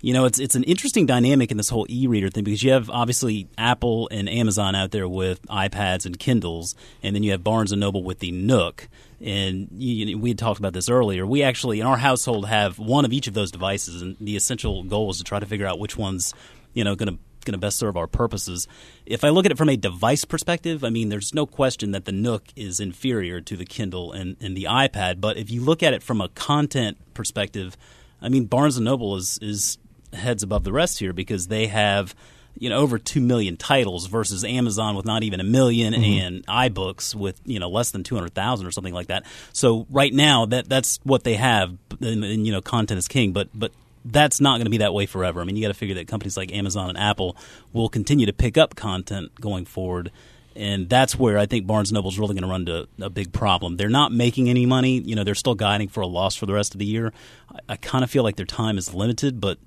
you 0.00 0.12
know, 0.12 0.24
it's 0.26 0.38
it's 0.38 0.54
an 0.54 0.62
interesting 0.64 1.06
dynamic 1.06 1.50
in 1.50 1.56
this 1.56 1.68
whole 1.70 1.86
e-reader 1.88 2.28
thing 2.28 2.44
because 2.44 2.62
you 2.62 2.70
have 2.72 2.88
obviously 2.90 3.48
Apple 3.58 4.08
and 4.12 4.28
Amazon 4.28 4.74
out 4.74 4.90
there 4.90 5.08
with 5.08 5.42
iPads 5.48 6.06
and 6.06 6.18
Kindles, 6.18 6.74
and 7.02 7.16
then 7.16 7.22
you 7.22 7.32
have 7.32 7.42
Barnes 7.42 7.72
and 7.72 7.80
Noble 7.80 8.02
with 8.04 8.18
the 8.20 8.30
Nook. 8.30 8.88
And 9.20 9.68
you, 9.72 10.06
you- 10.06 10.18
we 10.18 10.30
had 10.30 10.38
talked 10.38 10.58
about 10.58 10.74
this 10.74 10.88
earlier. 10.90 11.26
We 11.26 11.42
actually 11.42 11.80
in 11.80 11.86
our 11.86 11.96
household 11.96 12.46
have 12.46 12.78
one 12.78 13.04
of 13.06 13.12
each 13.14 13.26
of 13.26 13.34
those 13.34 13.50
devices, 13.50 14.02
and 14.02 14.16
the 14.20 14.36
essential 14.36 14.82
goal 14.84 15.10
is 15.10 15.18
to 15.18 15.24
try 15.24 15.40
to 15.40 15.46
figure 15.46 15.66
out 15.66 15.78
which 15.80 15.96
one's 15.96 16.34
you 16.74 16.84
know 16.84 16.94
going 16.94 17.14
to 17.14 17.18
going 17.46 17.52
to 17.52 17.58
best 17.58 17.78
serve 17.78 17.96
our 17.96 18.06
purposes. 18.06 18.68
If 19.06 19.24
I 19.24 19.30
look 19.30 19.46
at 19.46 19.52
it 19.52 19.58
from 19.58 19.70
a 19.70 19.76
device 19.76 20.24
perspective, 20.24 20.84
I 20.84 20.90
mean, 20.90 21.08
there's 21.08 21.34
no 21.34 21.46
question 21.46 21.92
that 21.92 22.04
the 22.04 22.12
Nook 22.12 22.44
is 22.54 22.80
inferior 22.80 23.40
to 23.40 23.56
the 23.56 23.64
Kindle 23.64 24.12
and, 24.12 24.36
and 24.40 24.56
the 24.56 24.64
iPad. 24.64 25.20
But 25.20 25.38
if 25.38 25.50
you 25.50 25.62
look 25.62 25.82
at 25.82 25.94
it 25.94 26.02
from 26.02 26.20
a 26.20 26.28
content 26.28 26.98
perspective, 27.14 27.76
I 28.20 28.28
mean, 28.28 28.44
Barnes 28.44 28.76
and 28.76 28.84
Noble 28.84 29.16
is 29.16 29.38
is 29.40 29.78
heads 30.12 30.42
above 30.42 30.64
the 30.64 30.72
rest 30.72 30.98
here 30.98 31.12
because 31.12 31.48
they 31.48 31.66
have 31.66 32.14
you 32.58 32.70
know 32.70 32.78
over 32.78 32.98
2 32.98 33.20
million 33.20 33.56
titles 33.56 34.06
versus 34.06 34.44
Amazon 34.44 34.96
with 34.96 35.04
not 35.04 35.22
even 35.22 35.40
a 35.40 35.44
1000000 35.44 35.94
mm-hmm. 35.94 36.26
and 36.26 36.46
iBooks 36.46 37.14
with 37.14 37.40
you 37.44 37.58
know 37.58 37.68
less 37.68 37.90
than 37.90 38.02
200,000 38.02 38.66
or 38.66 38.70
something 38.70 38.94
like 38.94 39.08
that. 39.08 39.24
So 39.52 39.86
right 39.90 40.12
now 40.12 40.46
that 40.46 40.68
that's 40.68 40.98
what 41.02 41.24
they 41.24 41.34
have 41.34 41.76
and, 42.00 42.24
and 42.24 42.46
you 42.46 42.52
know 42.52 42.60
content 42.60 42.98
is 42.98 43.08
king 43.08 43.32
but 43.32 43.48
but 43.54 43.72
that's 44.12 44.40
not 44.40 44.56
going 44.56 44.66
to 44.66 44.70
be 44.70 44.78
that 44.78 44.94
way 44.94 45.06
forever. 45.06 45.40
I 45.40 45.44
mean, 45.44 45.56
you 45.56 45.62
got 45.62 45.68
to 45.68 45.74
figure 45.74 45.94
that 45.96 46.08
companies 46.08 46.36
like 46.36 46.52
Amazon 46.52 46.88
and 46.88 46.98
Apple 46.98 47.36
will 47.72 47.88
continue 47.88 48.26
to 48.26 48.32
pick 48.32 48.56
up 48.56 48.76
content 48.76 49.40
going 49.40 49.64
forward. 49.64 50.10
And 50.54 50.88
that's 50.88 51.18
where 51.18 51.36
I 51.36 51.44
think 51.44 51.66
Barnes 51.66 51.92
Noble 51.92 52.10
is 52.10 52.18
really 52.18 52.34
going 52.34 52.42
to 52.42 52.48
run 52.48 52.62
into 52.62 52.88
a 53.00 53.10
big 53.10 53.32
problem. 53.32 53.76
They're 53.76 53.90
not 53.90 54.10
making 54.10 54.48
any 54.48 54.64
money. 54.64 55.00
You 55.00 55.14
know, 55.14 55.22
they're 55.22 55.34
still 55.34 55.54
guiding 55.54 55.88
for 55.88 56.00
a 56.00 56.06
loss 56.06 56.34
for 56.34 56.46
the 56.46 56.54
rest 56.54 56.74
of 56.74 56.78
the 56.78 56.86
year. 56.86 57.12
I, 57.50 57.58
I 57.70 57.76
kind 57.76 58.02
of 58.02 58.10
feel 58.10 58.22
like 58.22 58.36
their 58.36 58.46
time 58.46 58.78
is 58.78 58.94
limited, 58.94 59.38
but 59.38 59.58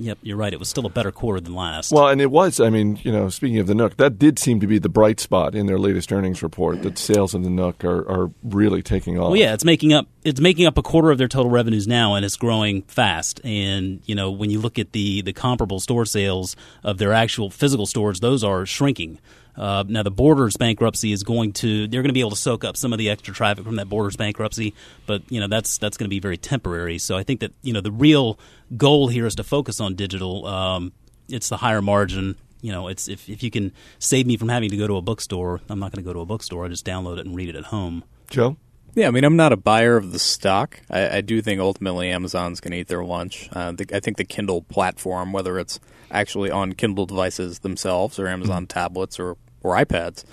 Yep, 0.00 0.18
you're 0.22 0.38
right. 0.38 0.52
It 0.52 0.58
was 0.58 0.70
still 0.70 0.86
a 0.86 0.90
better 0.90 1.12
quarter 1.12 1.40
than 1.40 1.54
last. 1.54 1.92
Well, 1.92 2.08
and 2.08 2.22
it 2.22 2.30
was. 2.30 2.58
I 2.58 2.70
mean, 2.70 2.98
you 3.02 3.12
know, 3.12 3.28
speaking 3.28 3.58
of 3.58 3.66
the 3.66 3.74
Nook, 3.74 3.98
that 3.98 4.18
did 4.18 4.38
seem 4.38 4.58
to 4.60 4.66
be 4.66 4.78
the 4.78 4.88
bright 4.88 5.20
spot 5.20 5.54
in 5.54 5.66
their 5.66 5.78
latest 5.78 6.10
earnings 6.10 6.42
report. 6.42 6.82
That 6.82 6.96
sales 6.96 7.34
of 7.34 7.44
the 7.44 7.50
Nook 7.50 7.84
are, 7.84 8.10
are 8.10 8.30
really 8.42 8.82
taking 8.82 9.18
off. 9.18 9.28
Well, 9.28 9.36
yeah, 9.36 9.52
it's 9.52 9.64
making 9.64 9.92
up 9.92 10.06
it's 10.24 10.40
making 10.40 10.66
up 10.66 10.78
a 10.78 10.82
quarter 10.82 11.10
of 11.10 11.18
their 11.18 11.28
total 11.28 11.50
revenues 11.50 11.86
now, 11.86 12.14
and 12.14 12.24
it's 12.24 12.36
growing 12.36 12.80
fast. 12.82 13.42
And 13.44 14.00
you 14.06 14.14
know, 14.14 14.30
when 14.30 14.48
you 14.48 14.58
look 14.58 14.78
at 14.78 14.92
the 14.92 15.20
the 15.20 15.34
comparable 15.34 15.80
store 15.80 16.06
sales 16.06 16.56
of 16.82 16.96
their 16.96 17.12
actual 17.12 17.50
physical 17.50 17.84
stores, 17.84 18.20
those 18.20 18.42
are 18.42 18.64
shrinking. 18.64 19.18
Uh, 19.56 19.84
now, 19.86 20.02
the 20.02 20.10
Borders 20.10 20.56
bankruptcy 20.56 21.12
is 21.12 21.22
going 21.22 21.52
to 21.54 21.86
they're 21.88 22.02
going 22.02 22.10
to 22.10 22.14
be 22.14 22.20
able 22.20 22.30
to 22.30 22.36
soak 22.36 22.64
up 22.64 22.76
some 22.76 22.92
of 22.92 22.98
the 22.98 23.10
extra 23.10 23.34
traffic 23.34 23.64
from 23.64 23.76
that 23.76 23.88
Borders 23.88 24.16
bankruptcy, 24.16 24.74
but 25.06 25.22
you 25.30 25.40
know 25.40 25.48
that's 25.48 25.78
that's 25.78 25.96
going 25.96 26.06
to 26.06 26.10
be 26.10 26.20
very 26.20 26.36
temporary. 26.36 26.98
So 26.98 27.16
I 27.16 27.22
think 27.22 27.40
that 27.40 27.52
you 27.62 27.72
know 27.72 27.80
the 27.80 27.92
real 27.92 28.38
goal 28.76 29.08
here 29.08 29.26
is 29.26 29.34
to 29.36 29.44
focus 29.44 29.80
on 29.80 29.94
digital. 29.94 30.46
Um, 30.46 30.92
it's 31.28 31.48
the 31.48 31.58
higher 31.58 31.82
margin. 31.82 32.36
You 32.62 32.72
know, 32.72 32.88
it's 32.88 33.08
if 33.08 33.28
if 33.28 33.42
you 33.42 33.50
can 33.50 33.72
save 33.98 34.26
me 34.26 34.36
from 34.36 34.48
having 34.48 34.70
to 34.70 34.76
go 34.76 34.86
to 34.86 34.96
a 34.96 35.02
bookstore, 35.02 35.60
I'm 35.68 35.78
not 35.78 35.92
going 35.92 36.04
to 36.04 36.08
go 36.08 36.12
to 36.12 36.20
a 36.20 36.26
bookstore. 36.26 36.64
I 36.64 36.68
just 36.68 36.86
download 36.86 37.18
it 37.18 37.26
and 37.26 37.34
read 37.34 37.48
it 37.48 37.56
at 37.56 37.64
home. 37.64 38.04
Joe. 38.28 38.56
Yeah, 38.94 39.08
I 39.08 39.10
mean, 39.10 39.24
I'm 39.24 39.36
not 39.36 39.52
a 39.52 39.56
buyer 39.56 39.96
of 39.96 40.12
the 40.12 40.18
stock. 40.18 40.80
I, 40.90 41.18
I 41.18 41.20
do 41.20 41.40
think 41.40 41.60
ultimately 41.60 42.10
Amazon's 42.10 42.60
going 42.60 42.72
to 42.72 42.78
eat 42.78 42.88
their 42.88 43.04
lunch. 43.04 43.48
Uh, 43.52 43.72
the, 43.72 43.86
I 43.94 44.00
think 44.00 44.16
the 44.16 44.24
Kindle 44.24 44.62
platform, 44.62 45.32
whether 45.32 45.58
it's 45.58 45.78
actually 46.10 46.50
on 46.50 46.72
Kindle 46.72 47.06
devices 47.06 47.60
themselves 47.60 48.18
or 48.18 48.26
Amazon 48.26 48.66
tablets 48.66 49.20
or, 49.20 49.36
or 49.62 49.76
iPads 49.76 50.24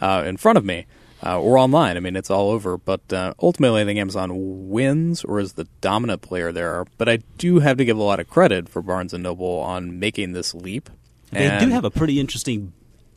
uh, 0.00 0.24
in 0.26 0.36
front 0.36 0.58
of 0.58 0.64
me 0.64 0.86
uh, 1.24 1.40
or 1.40 1.56
online, 1.56 1.96
I 1.96 2.00
mean, 2.00 2.16
it's 2.16 2.30
all 2.30 2.50
over. 2.50 2.76
But 2.76 3.12
uh, 3.12 3.34
ultimately, 3.40 3.82
I 3.82 3.84
think 3.84 3.98
Amazon 4.00 4.68
wins 4.70 5.22
or 5.22 5.38
is 5.38 5.52
the 5.52 5.68
dominant 5.80 6.20
player 6.22 6.50
there. 6.50 6.86
But 6.98 7.08
I 7.08 7.18
do 7.38 7.60
have 7.60 7.76
to 7.76 7.84
give 7.84 7.96
a 7.96 8.02
lot 8.02 8.18
of 8.18 8.28
credit 8.28 8.68
for 8.68 8.82
Barnes 8.82 9.12
& 9.12 9.14
Noble 9.14 9.60
on 9.60 10.00
making 10.00 10.32
this 10.32 10.52
leap. 10.52 10.90
They 11.30 11.46
And- 11.48 11.64
do 11.64 11.70
have 11.72 11.84
a 11.84 11.90
pretty 11.90 12.18
interesting 12.18 12.72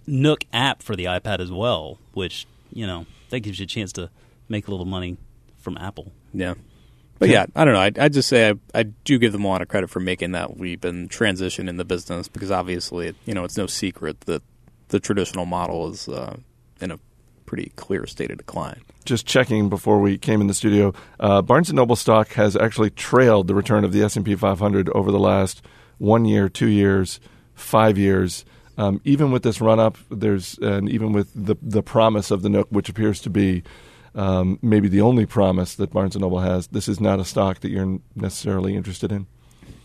Nook 0.06 0.44
app 0.54 0.84
for 0.84 0.96
the 0.98 1.06
iPad 1.06 1.40
as 1.40 1.50
well, 1.52 1.98
which 2.14 2.46
you 2.74 2.86
know 2.86 3.06
that 3.30 3.40
gives 3.40 3.58
you 3.60 3.64
a 3.64 3.68
chance 3.68 3.94
to 3.94 4.10
make 4.50 4.68
a 4.68 4.72
little 4.72 4.86
money 4.86 5.18
from 5.58 5.78
Apple. 5.78 6.12
Yeah. 6.34 6.56
But 7.20 7.30
yeah, 7.30 7.46
I 7.56 7.64
don't 7.64 7.74
know. 7.74 7.80
I, 7.80 8.06
I 8.06 8.10
just 8.10 8.28
say 8.28 8.50
I, 8.50 8.54
I 8.74 8.84
do 8.84 9.18
give 9.18 9.32
them 9.32 9.46
a 9.46 9.48
lot 9.48 9.62
of 9.62 9.68
credit 9.68 9.90
for 9.90 10.00
making 10.00 10.34
that 10.34 10.60
leap 10.60 10.84
and 10.84 11.10
transition 11.10 11.70
in 11.70 11.78
the 11.78 11.86
business 11.86 12.28
because 12.28 12.52
obviously, 12.52 13.14
you 13.26 13.34
know, 13.34 13.44
it's 13.44 13.58
no 13.58 13.68
secret 13.68 14.22
that 14.22 14.42
the 14.90 15.00
traditional 15.00 15.46
model 15.46 15.90
is 15.90 16.10
uh, 16.10 16.36
in 16.82 16.92
a 16.92 17.00
pretty 17.46 17.72
clear 17.76 18.06
state 18.08 18.32
of 18.32 18.38
decline. 18.38 18.82
Just 19.06 19.26
checking 19.26 19.70
before 19.70 20.00
we 20.00 20.18
came 20.18 20.42
in 20.42 20.48
the 20.48 20.54
studio, 20.54 20.94
uh, 21.20 21.42
Barnes 21.42 21.70
and 21.70 21.78
Noble 21.78 21.96
stock 21.96 22.30
has 22.34 22.56
actually 22.56 22.90
trailed 22.90 23.48
the 23.48 23.56
return 23.56 23.84
of 23.84 23.92
the 23.92 24.02
S 24.02 24.16
and 24.16 24.26
P 24.26 24.36
500 24.36 24.90
over 24.90 25.12
the 25.12 25.20
last 25.20 25.62
one 26.00 26.26
year, 26.26 26.50
two 26.50 26.68
years, 26.68 27.20
five 27.54 27.98
years. 27.98 28.44
Um, 28.78 29.02
even 29.04 29.32
with 29.32 29.44
this 29.44 29.62
run 29.62 29.80
up, 29.80 29.98
there's 30.10 30.58
and 30.58 30.90
even 30.90 31.14
with 31.14 31.32
the 31.36 31.56
the 31.62 31.84
promise 31.84 32.32
of 32.32 32.42
the 32.42 32.50
Nook, 32.50 32.68
which 32.72 32.90
appears 32.90 33.22
to 33.22 33.30
be 33.30 33.62
um, 34.16 34.60
maybe 34.62 34.88
the 34.88 35.02
only 35.02 35.26
promise 35.26 35.76
that 35.76 35.92
Barnes 35.92 36.16
and 36.16 36.22
Noble 36.22 36.40
has, 36.40 36.68
this 36.68 36.88
is 36.88 37.00
not 37.00 37.20
a 37.20 37.26
stock 37.26 37.60
that 37.62 37.72
you're 37.72 38.00
necessarily 38.16 38.76
interested 38.76 39.12
in. 39.12 39.28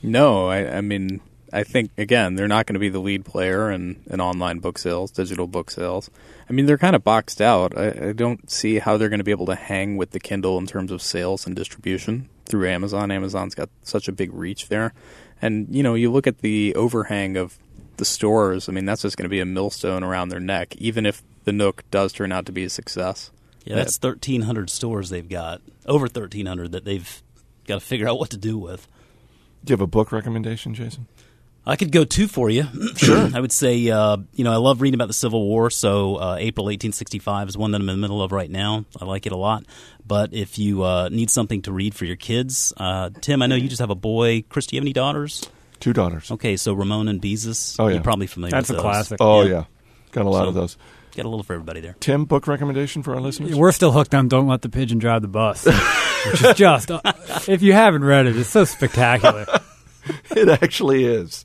No, 0.03 0.49
I, 0.49 0.79
I 0.79 0.81
mean, 0.81 1.21
I 1.53 1.63
think 1.65 1.91
again 1.97 2.35
they're 2.35 2.49
not 2.49 2.67
going 2.67 2.75
to 2.75 2.81
be 2.81 2.89
the 2.89 3.01
lead 3.01 3.25
player 3.25 3.71
in, 3.71 4.03
in 4.07 4.21
online 4.21 4.59
book 4.59 4.79
sales, 4.79 5.11
digital 5.11 5.47
book 5.47 5.71
sales. 5.71 6.11
I 6.49 6.53
mean, 6.53 6.67
they're 6.67 6.79
kind 6.79 6.97
of 6.97 7.05
boxed 7.05 7.41
out. 7.41 7.77
I, 7.77 8.09
I 8.09 8.13
don't 8.13 8.51
see 8.51 8.79
how 8.79 8.97
they're 8.97 9.09
going 9.09 9.19
to 9.19 9.25
be 9.25 9.31
able 9.31 9.47
to 9.47 9.55
hang 9.55 9.97
with 9.97 10.11
the 10.11 10.21
Kindle 10.21 10.59
in 10.59 10.67
terms 10.67 10.93
of 10.93 11.03
sales 11.03 11.47
and 11.47 11.57
distribution 11.57 12.29
through 12.45 12.69
Amazon. 12.69 13.11
Amazon's 13.11 13.55
got 13.55 13.71
such 13.83 14.09
a 14.09 14.13
big 14.13 14.33
reach 14.33 14.69
there, 14.69 14.93
and 15.41 15.75
you 15.75 15.83
know, 15.83 15.95
you 15.95 16.11
look 16.11 16.27
at 16.27 16.39
the 16.39 16.75
overhang 16.75 17.37
of 17.37 17.59
the 17.97 18.05
stores. 18.05 18.69
I 18.69 18.73
mean, 18.73 18.85
that's 18.85 19.03
just 19.03 19.17
going 19.17 19.25
to 19.25 19.29
be 19.29 19.41
a 19.41 19.47
millstone 19.47 20.05
around 20.05 20.29
their 20.29 20.41
neck, 20.41 20.77
even 20.77 21.07
if 21.07 21.23
the 21.45 21.53
Nook 21.53 21.83
does 21.91 22.13
turn 22.13 22.31
out 22.31 22.47
to 22.47 22.53
be 22.53 22.65
a 22.65 22.71
success. 22.71 23.31
Yeah, 23.65 23.77
that's 23.77 23.99
1,300 24.01 24.71
stores 24.71 25.11
they've 25.11 25.29
got, 25.29 25.61
over 25.87 26.05
1,300 26.05 26.73
that 26.73 26.85
they've 26.85 27.23
got 27.67 27.75
to 27.75 27.81
figure 27.81 28.09
out 28.09 28.19
what 28.19 28.31
to 28.31 28.37
do 28.39 28.57
with. 28.59 28.87
Do 29.65 29.73
you 29.73 29.75
have 29.75 29.81
a 29.83 29.87
book 29.87 30.13
recommendation, 30.13 30.75
Jason? 30.75 31.07
I 31.67 31.77
could 31.77 31.93
go 31.93 32.05
two 32.05 32.29
for 32.29 32.49
you. 32.49 32.65
Sure. 32.97 33.29
I 33.35 33.41
would 33.41 33.53
say, 33.53 33.89
uh, 33.91 34.17
you 34.35 34.43
know, 34.45 34.53
I 34.53 34.57
love 34.57 34.81
reading 34.81 34.95
about 34.95 35.09
the 35.09 35.15
Civil 35.15 35.45
War, 35.47 35.69
so 35.71 36.17
uh, 36.17 36.37
April 36.39 36.65
1865 36.67 37.49
is 37.51 37.59
one 37.59 37.73
that 37.73 37.81
I'm 37.83 37.89
in 37.91 37.97
the 37.97 38.01
middle 38.01 38.23
of 38.23 38.33
right 38.33 38.51
now. 38.51 38.87
I 38.99 39.05
like 39.05 39.27
it 39.27 39.33
a 39.33 39.37
lot. 39.37 39.65
But 40.07 40.33
if 40.33 40.59
you 40.59 40.83
uh, 40.83 41.11
need 41.11 41.29
something 41.31 41.61
to 41.63 41.73
read 41.73 41.95
for 41.95 42.07
your 42.07 42.17
kids, 42.17 42.73
uh, 42.79 43.11
Tim, 43.21 43.43
I 43.43 43.47
know 43.47 43.57
you 43.57 43.69
just 43.69 43.81
have 43.81 43.91
a 43.91 43.95
boy. 43.95 44.43
Chris, 44.49 44.67
do 44.67 44.77
you 44.77 44.81
have 44.81 44.85
any 44.85 44.95
daughters? 44.95 45.45
Two 45.81 45.93
daughters. 45.93 46.31
Okay, 46.33 46.57
so 46.57 46.73
Ramon 46.73 47.07
and 47.09 47.21
Beezus. 47.21 47.77
Oh, 47.79 47.87
yeah. 47.89 47.95
You're 47.95 48.03
probably 48.03 48.27
familiar 48.27 48.51
That's 48.53 48.69
with 48.71 48.79
a 48.79 48.83
those. 48.83 48.91
classic. 48.91 49.19
Oh 49.21 49.43
Yeah. 49.43 49.49
yeah, 49.51 49.65
got 50.13 50.27
a 50.27 50.29
lot 50.31 50.43
So- 50.45 50.49
of 50.49 50.55
those. 50.55 50.77
Got 51.17 51.25
a 51.25 51.29
little 51.31 51.43
for 51.43 51.55
everybody 51.55 51.81
there. 51.81 51.97
Tim, 51.99 52.27
book 52.27 52.47
recommendation 52.47 53.03
for 53.03 53.13
our 53.15 53.21
listeners? 53.21 53.53
We're 53.57 53.73
still 53.73 53.91
hooked 53.91 54.15
on 54.15 54.29
"Don't 54.29 54.47
Let 54.47 54.63
the 54.63 54.69
Pigeon 54.69 54.99
Drive 54.99 55.23
the 55.23 55.27
Bus," 55.29 55.65
which 56.27 56.45
is 56.45 56.55
just 56.55 56.91
uh, 56.93 57.01
if 57.49 57.61
you 57.61 57.73
haven't 57.73 58.05
read 58.05 58.27
it, 58.27 58.37
it's 58.37 58.51
so 58.51 58.65
spectacular. 58.65 59.45
it 60.31 60.49
actually 60.63 61.05
is. 61.05 61.45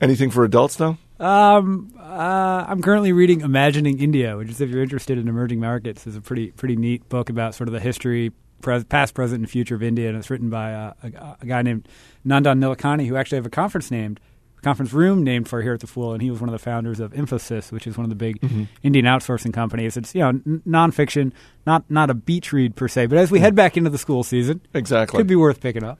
Anything 0.00 0.30
for 0.30 0.44
adults 0.44 0.76
though? 0.76 0.96
Um, 1.20 1.92
uh, 2.00 2.64
I'm 2.66 2.80
currently 2.82 3.12
reading 3.12 3.42
"Imagining 3.42 4.00
India," 4.00 4.36
which 4.36 4.48
is 4.48 4.60
if 4.60 4.70
you're 4.70 4.82
interested 4.82 5.18
in 5.18 5.28
emerging 5.28 5.60
markets, 5.60 6.06
is 6.06 6.16
a 6.16 6.20
pretty 6.20 6.50
pretty 6.52 6.74
neat 6.76 7.08
book 7.08 7.28
about 7.30 7.54
sort 7.54 7.68
of 7.68 7.72
the 7.74 7.80
history, 7.80 8.32
pres- 8.62 8.84
past, 8.84 9.14
present, 9.14 9.40
and 9.42 9.50
future 9.50 9.74
of 9.76 9.82
India, 9.82 10.08
and 10.08 10.16
it's 10.16 10.30
written 10.30 10.48
by 10.50 10.72
uh, 10.74 10.92
a, 11.04 11.36
a 11.42 11.46
guy 11.46 11.60
named 11.62 11.86
Nandan 12.26 12.58
Nilekani, 12.58 13.06
who 13.06 13.16
actually 13.16 13.36
have 13.36 13.46
a 13.46 13.50
conference 13.50 13.90
named 13.92 14.18
conference 14.62 14.92
room 14.92 15.22
named 15.24 15.48
for 15.48 15.62
here 15.62 15.72
at 15.74 15.80
the 15.80 15.86
Fool, 15.86 16.12
and 16.12 16.22
he 16.22 16.30
was 16.30 16.40
one 16.40 16.48
of 16.48 16.52
the 16.52 16.58
founders 16.58 17.00
of 17.00 17.12
Infosys, 17.12 17.72
which 17.72 17.86
is 17.86 17.96
one 17.96 18.04
of 18.04 18.10
the 18.10 18.14
big 18.16 18.38
Indian 18.82 19.04
outsourcing 19.06 19.52
companies. 19.52 19.96
It's 19.96 20.14
you 20.14 20.20
know 20.20 20.28
n- 20.28 20.62
nonfiction, 20.66 21.32
not 21.66 21.84
not 21.90 22.10
a 22.10 22.14
beach 22.14 22.52
read 22.52 22.76
per 22.76 22.88
se, 22.88 23.06
but 23.06 23.18
as 23.18 23.30
we 23.30 23.40
head 23.40 23.54
back 23.54 23.76
into 23.76 23.90
the 23.90 23.98
school 23.98 24.22
season, 24.22 24.60
Exactly. 24.74 25.16
could 25.18 25.26
be 25.26 25.36
worth 25.36 25.60
picking 25.60 25.84
up. 25.84 25.98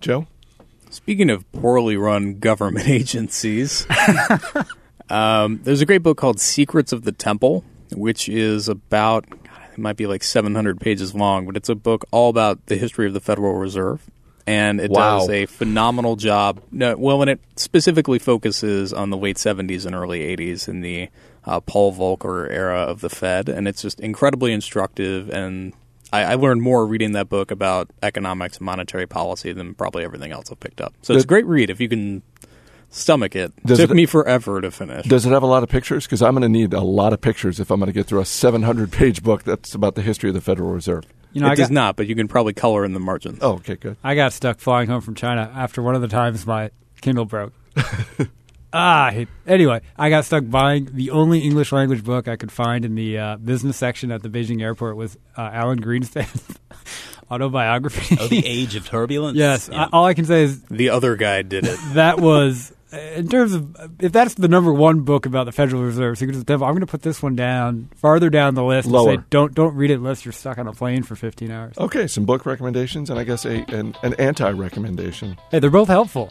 Joe. 0.00 0.26
Speaking 0.90 1.30
of 1.30 1.50
poorly 1.52 1.96
run 1.96 2.38
government 2.38 2.86
agencies, 3.00 3.86
um, 5.08 5.60
there's 5.64 5.80
a 5.80 5.86
great 5.86 6.02
book 6.02 6.18
called 6.18 6.40
Secrets 6.40 6.92
of 6.92 7.04
the 7.04 7.12
Temple, 7.12 7.64
which 7.94 8.28
is 8.28 8.68
about, 8.68 9.28
God, 9.28 9.60
it 9.72 9.78
might 9.78 9.96
be 9.96 10.06
like 10.06 10.22
700 10.22 10.80
pages 10.80 11.14
long, 11.14 11.46
but 11.46 11.56
it's 11.56 11.68
a 11.68 11.74
book 11.74 12.04
all 12.10 12.28
about 12.28 12.66
the 12.66 12.76
history 12.76 13.06
of 13.06 13.14
the 13.14 13.20
Federal 13.20 13.54
Reserve. 13.54 14.02
And 14.46 14.80
it 14.80 14.90
Wow. 14.90 15.20
does 15.20 15.30
a 15.30 15.46
phenomenal 15.46 16.16
job. 16.16 16.60
No, 16.72 16.96
well, 16.96 17.20
and 17.22 17.30
it 17.30 17.40
specifically 17.56 18.18
focuses 18.18 18.92
on 18.92 19.10
the 19.10 19.16
late 19.16 19.36
70s 19.36 19.86
and 19.86 19.94
early 19.94 20.20
80s 20.36 20.68
in 20.68 20.80
the 20.80 21.08
uh, 21.46 21.60
Paul 21.60 21.92
Volcker 21.94 22.50
era 22.50 22.80
of 22.82 23.00
the 23.00 23.08
Fed. 23.10 23.48
And 23.48 23.68
it's 23.68 23.82
just 23.82 24.00
incredibly 24.00 24.52
instructive 24.52 25.30
and 25.30 25.72
I, 26.12 26.24
I 26.24 26.34
learned 26.34 26.60
more 26.60 26.84
reading 26.86 27.12
that 27.12 27.28
book 27.30 27.50
about 27.50 27.88
economics 28.02 28.58
and 28.58 28.66
monetary 28.66 29.06
policy 29.06 29.52
than 29.52 29.74
probably 29.74 30.04
everything 30.04 30.30
else 30.30 30.50
I've 30.52 30.60
picked 30.60 30.80
up. 30.82 30.92
So 31.02 31.14
it's 31.14 31.24
a 31.24 31.26
great 31.26 31.46
read 31.46 31.70
if 31.70 31.80
you 31.80 31.88
can 31.88 32.22
stomach 32.90 33.34
it. 33.34 33.52
Does 33.64 33.78
Took 33.78 33.90
it- 33.90 33.94
me 33.94 34.04
forever 34.06 34.60
to 34.60 34.70
finish. 34.70 35.06
Does 35.06 35.24
it 35.24 35.30
have 35.30 35.42
a 35.42 35.46
lot 35.46 35.62
of 35.62 35.68
pictures? 35.70 36.04
Because 36.04 36.20
I'm 36.20 36.32
going 36.34 36.42
to 36.42 36.48
need 36.50 36.74
a 36.74 36.82
lot 36.82 37.12
of 37.14 37.20
pictures 37.22 37.58
if 37.60 37.70
I'm 37.70 37.80
going 37.80 37.86
to 37.86 37.92
get 37.94 38.06
through 38.06 38.20
a 38.20 38.26
700 38.26 38.92
page 38.92 39.22
book 39.22 39.44
that's 39.44 39.74
about 39.74 39.94
the 39.94 40.02
history 40.02 40.28
of 40.28 40.34
the 40.34 40.40
Federal 40.42 40.70
Reserve. 40.72 41.04
You 41.32 41.40
know, 41.40 41.46
it 41.48 41.52
I 41.52 41.54
does 41.54 41.68
got, 41.68 41.74
not, 41.74 41.96
but 41.96 42.06
you 42.06 42.14
can 42.14 42.28
probably 42.28 42.52
color 42.52 42.84
in 42.84 42.92
the 42.92 43.00
margins. 43.00 43.38
Oh, 43.40 43.54
okay, 43.54 43.76
good. 43.76 43.96
I 44.04 44.14
got 44.14 44.32
stuck 44.32 44.58
flying 44.58 44.88
home 44.88 45.00
from 45.00 45.14
China 45.14 45.50
after 45.54 45.82
one 45.82 45.94
of 45.94 46.00
the 46.02 46.08
times 46.08 46.46
my 46.46 46.70
Kindle 47.00 47.24
broke. 47.24 47.52
ah, 48.72 49.06
I 49.06 49.12
hate- 49.12 49.28
anyway, 49.46 49.80
I 49.96 50.10
got 50.10 50.24
stuck 50.24 50.44
buying 50.48 50.88
the 50.92 51.10
only 51.10 51.40
English 51.40 51.72
language 51.72 52.04
book 52.04 52.28
I 52.28 52.36
could 52.36 52.52
find 52.52 52.84
in 52.84 52.94
the 52.94 53.18
uh, 53.18 53.36
business 53.38 53.76
section 53.76 54.10
at 54.12 54.22
the 54.22 54.28
Beijing 54.28 54.60
airport 54.62 54.96
was 54.96 55.16
uh, 55.36 55.50
Alan 55.52 55.80
Greenspan's 55.80 56.58
autobiography. 57.30 58.16
Oh, 58.20 58.28
the 58.28 58.44
age 58.46 58.76
of 58.76 58.86
turbulence. 58.86 59.36
yes, 59.38 59.68
Yeah. 59.72 59.84
I, 59.84 59.88
all 59.92 60.04
I 60.04 60.14
can 60.14 60.24
say 60.26 60.42
is 60.42 60.62
The 60.64 60.90
other 60.90 61.16
guy 61.16 61.42
did 61.42 61.64
it. 61.66 61.78
that 61.94 62.20
was 62.20 62.72
Uh, 62.92 62.96
in 62.96 63.28
terms 63.28 63.54
of 63.54 63.76
if 64.00 64.12
that's 64.12 64.34
the 64.34 64.48
number 64.48 64.72
one 64.72 65.00
book 65.00 65.24
about 65.26 65.44
the 65.44 65.52
Federal 65.52 65.82
Reserve, 65.82 66.18
Secrets 66.18 66.38
of 66.38 66.44
the 66.44 66.52
Devil, 66.52 66.66
I'm 66.66 66.72
going 66.74 66.80
to 66.80 66.86
put 66.86 67.02
this 67.02 67.22
one 67.22 67.34
down 67.34 67.88
farther 67.96 68.28
down 68.30 68.54
the 68.54 68.64
list. 68.64 68.86
and 68.86 68.92
Lower. 68.92 69.16
Say, 69.16 69.22
don't 69.30 69.54
don't 69.54 69.74
read 69.74 69.90
it 69.90 69.94
unless 69.94 70.24
you're 70.24 70.32
stuck 70.32 70.58
on 70.58 70.66
a 70.68 70.72
plane 70.72 71.02
for 71.02 71.16
15 71.16 71.50
hours. 71.50 71.78
Okay, 71.78 72.06
some 72.06 72.24
book 72.24 72.44
recommendations, 72.44 73.08
and 73.10 73.18
I 73.18 73.24
guess 73.24 73.44
a 73.44 73.64
an, 73.72 73.94
an 74.02 74.14
anti 74.14 74.50
recommendation. 74.50 75.38
Hey, 75.50 75.58
they're 75.58 75.70
both 75.70 75.88
helpful. 75.88 76.30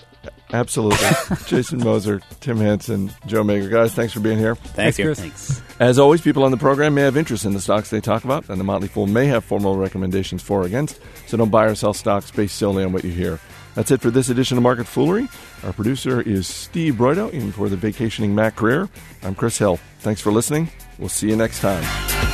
Absolutely. 0.54 1.08
Jason 1.48 1.80
Moser, 1.80 2.22
Tim 2.42 2.58
Hanson, 2.58 3.12
Joe 3.26 3.44
Magyer. 3.44 3.72
Guys, 3.72 3.94
thanks 3.94 4.14
for 4.14 4.20
being 4.20 4.38
here. 4.38 4.56
Thank 4.56 4.76
Thanks, 4.76 5.00
you. 5.00 5.06
Chris. 5.06 5.20
Thanks. 5.20 5.62
As 5.80 5.98
always, 5.98 6.22
people 6.22 6.44
on 6.44 6.52
the 6.52 6.58
program 6.58 6.94
may 6.94 7.02
have 7.02 7.18
interest 7.18 7.46
in 7.46 7.54
the 7.54 7.62
stocks 7.62 7.90
they 7.90 8.02
talk 8.02 8.24
about, 8.24 8.50
and 8.50 8.60
the 8.60 8.64
Motley 8.64 8.88
Fool 8.88 9.08
may 9.08 9.26
have 9.28 9.44
formal 9.44 9.78
recommendations 9.78 10.42
for 10.44 10.62
or 10.62 10.66
against, 10.66 11.00
so 11.26 11.38
don't 11.38 11.50
buy 11.50 11.66
or 11.66 11.74
sell 11.76 11.94
stocks 11.94 12.30
based 12.30 12.58
solely 12.58 12.84
on 12.84 12.92
what 12.92 13.04
you 13.04 13.12
hear. 13.12 13.40
That's 13.76 13.92
it 13.92 14.02
for 14.02 14.12
this 14.12 14.30
edition 14.30 14.58
of 14.58 14.64
Market 14.64 14.86
Foolery. 14.86 15.30
Our 15.64 15.74
producer 15.74 16.22
is 16.22 16.48
Steve 16.48 16.96
Broido, 16.96 17.32
in 17.32 17.52
for 17.52 17.70
the 17.70 17.78
vacationing 17.78 18.36
Matt 18.36 18.56
Greer. 18.56 18.90
I'm 19.24 19.36
Chris 19.36 19.58
Hill. 19.58 19.80
Thanks 20.00 20.22
for 20.22 20.32
listening. 20.32 20.70
We'll 20.98 21.10
see 21.10 21.30
you 21.30 21.36
next 21.36 21.62
time. 21.62 22.31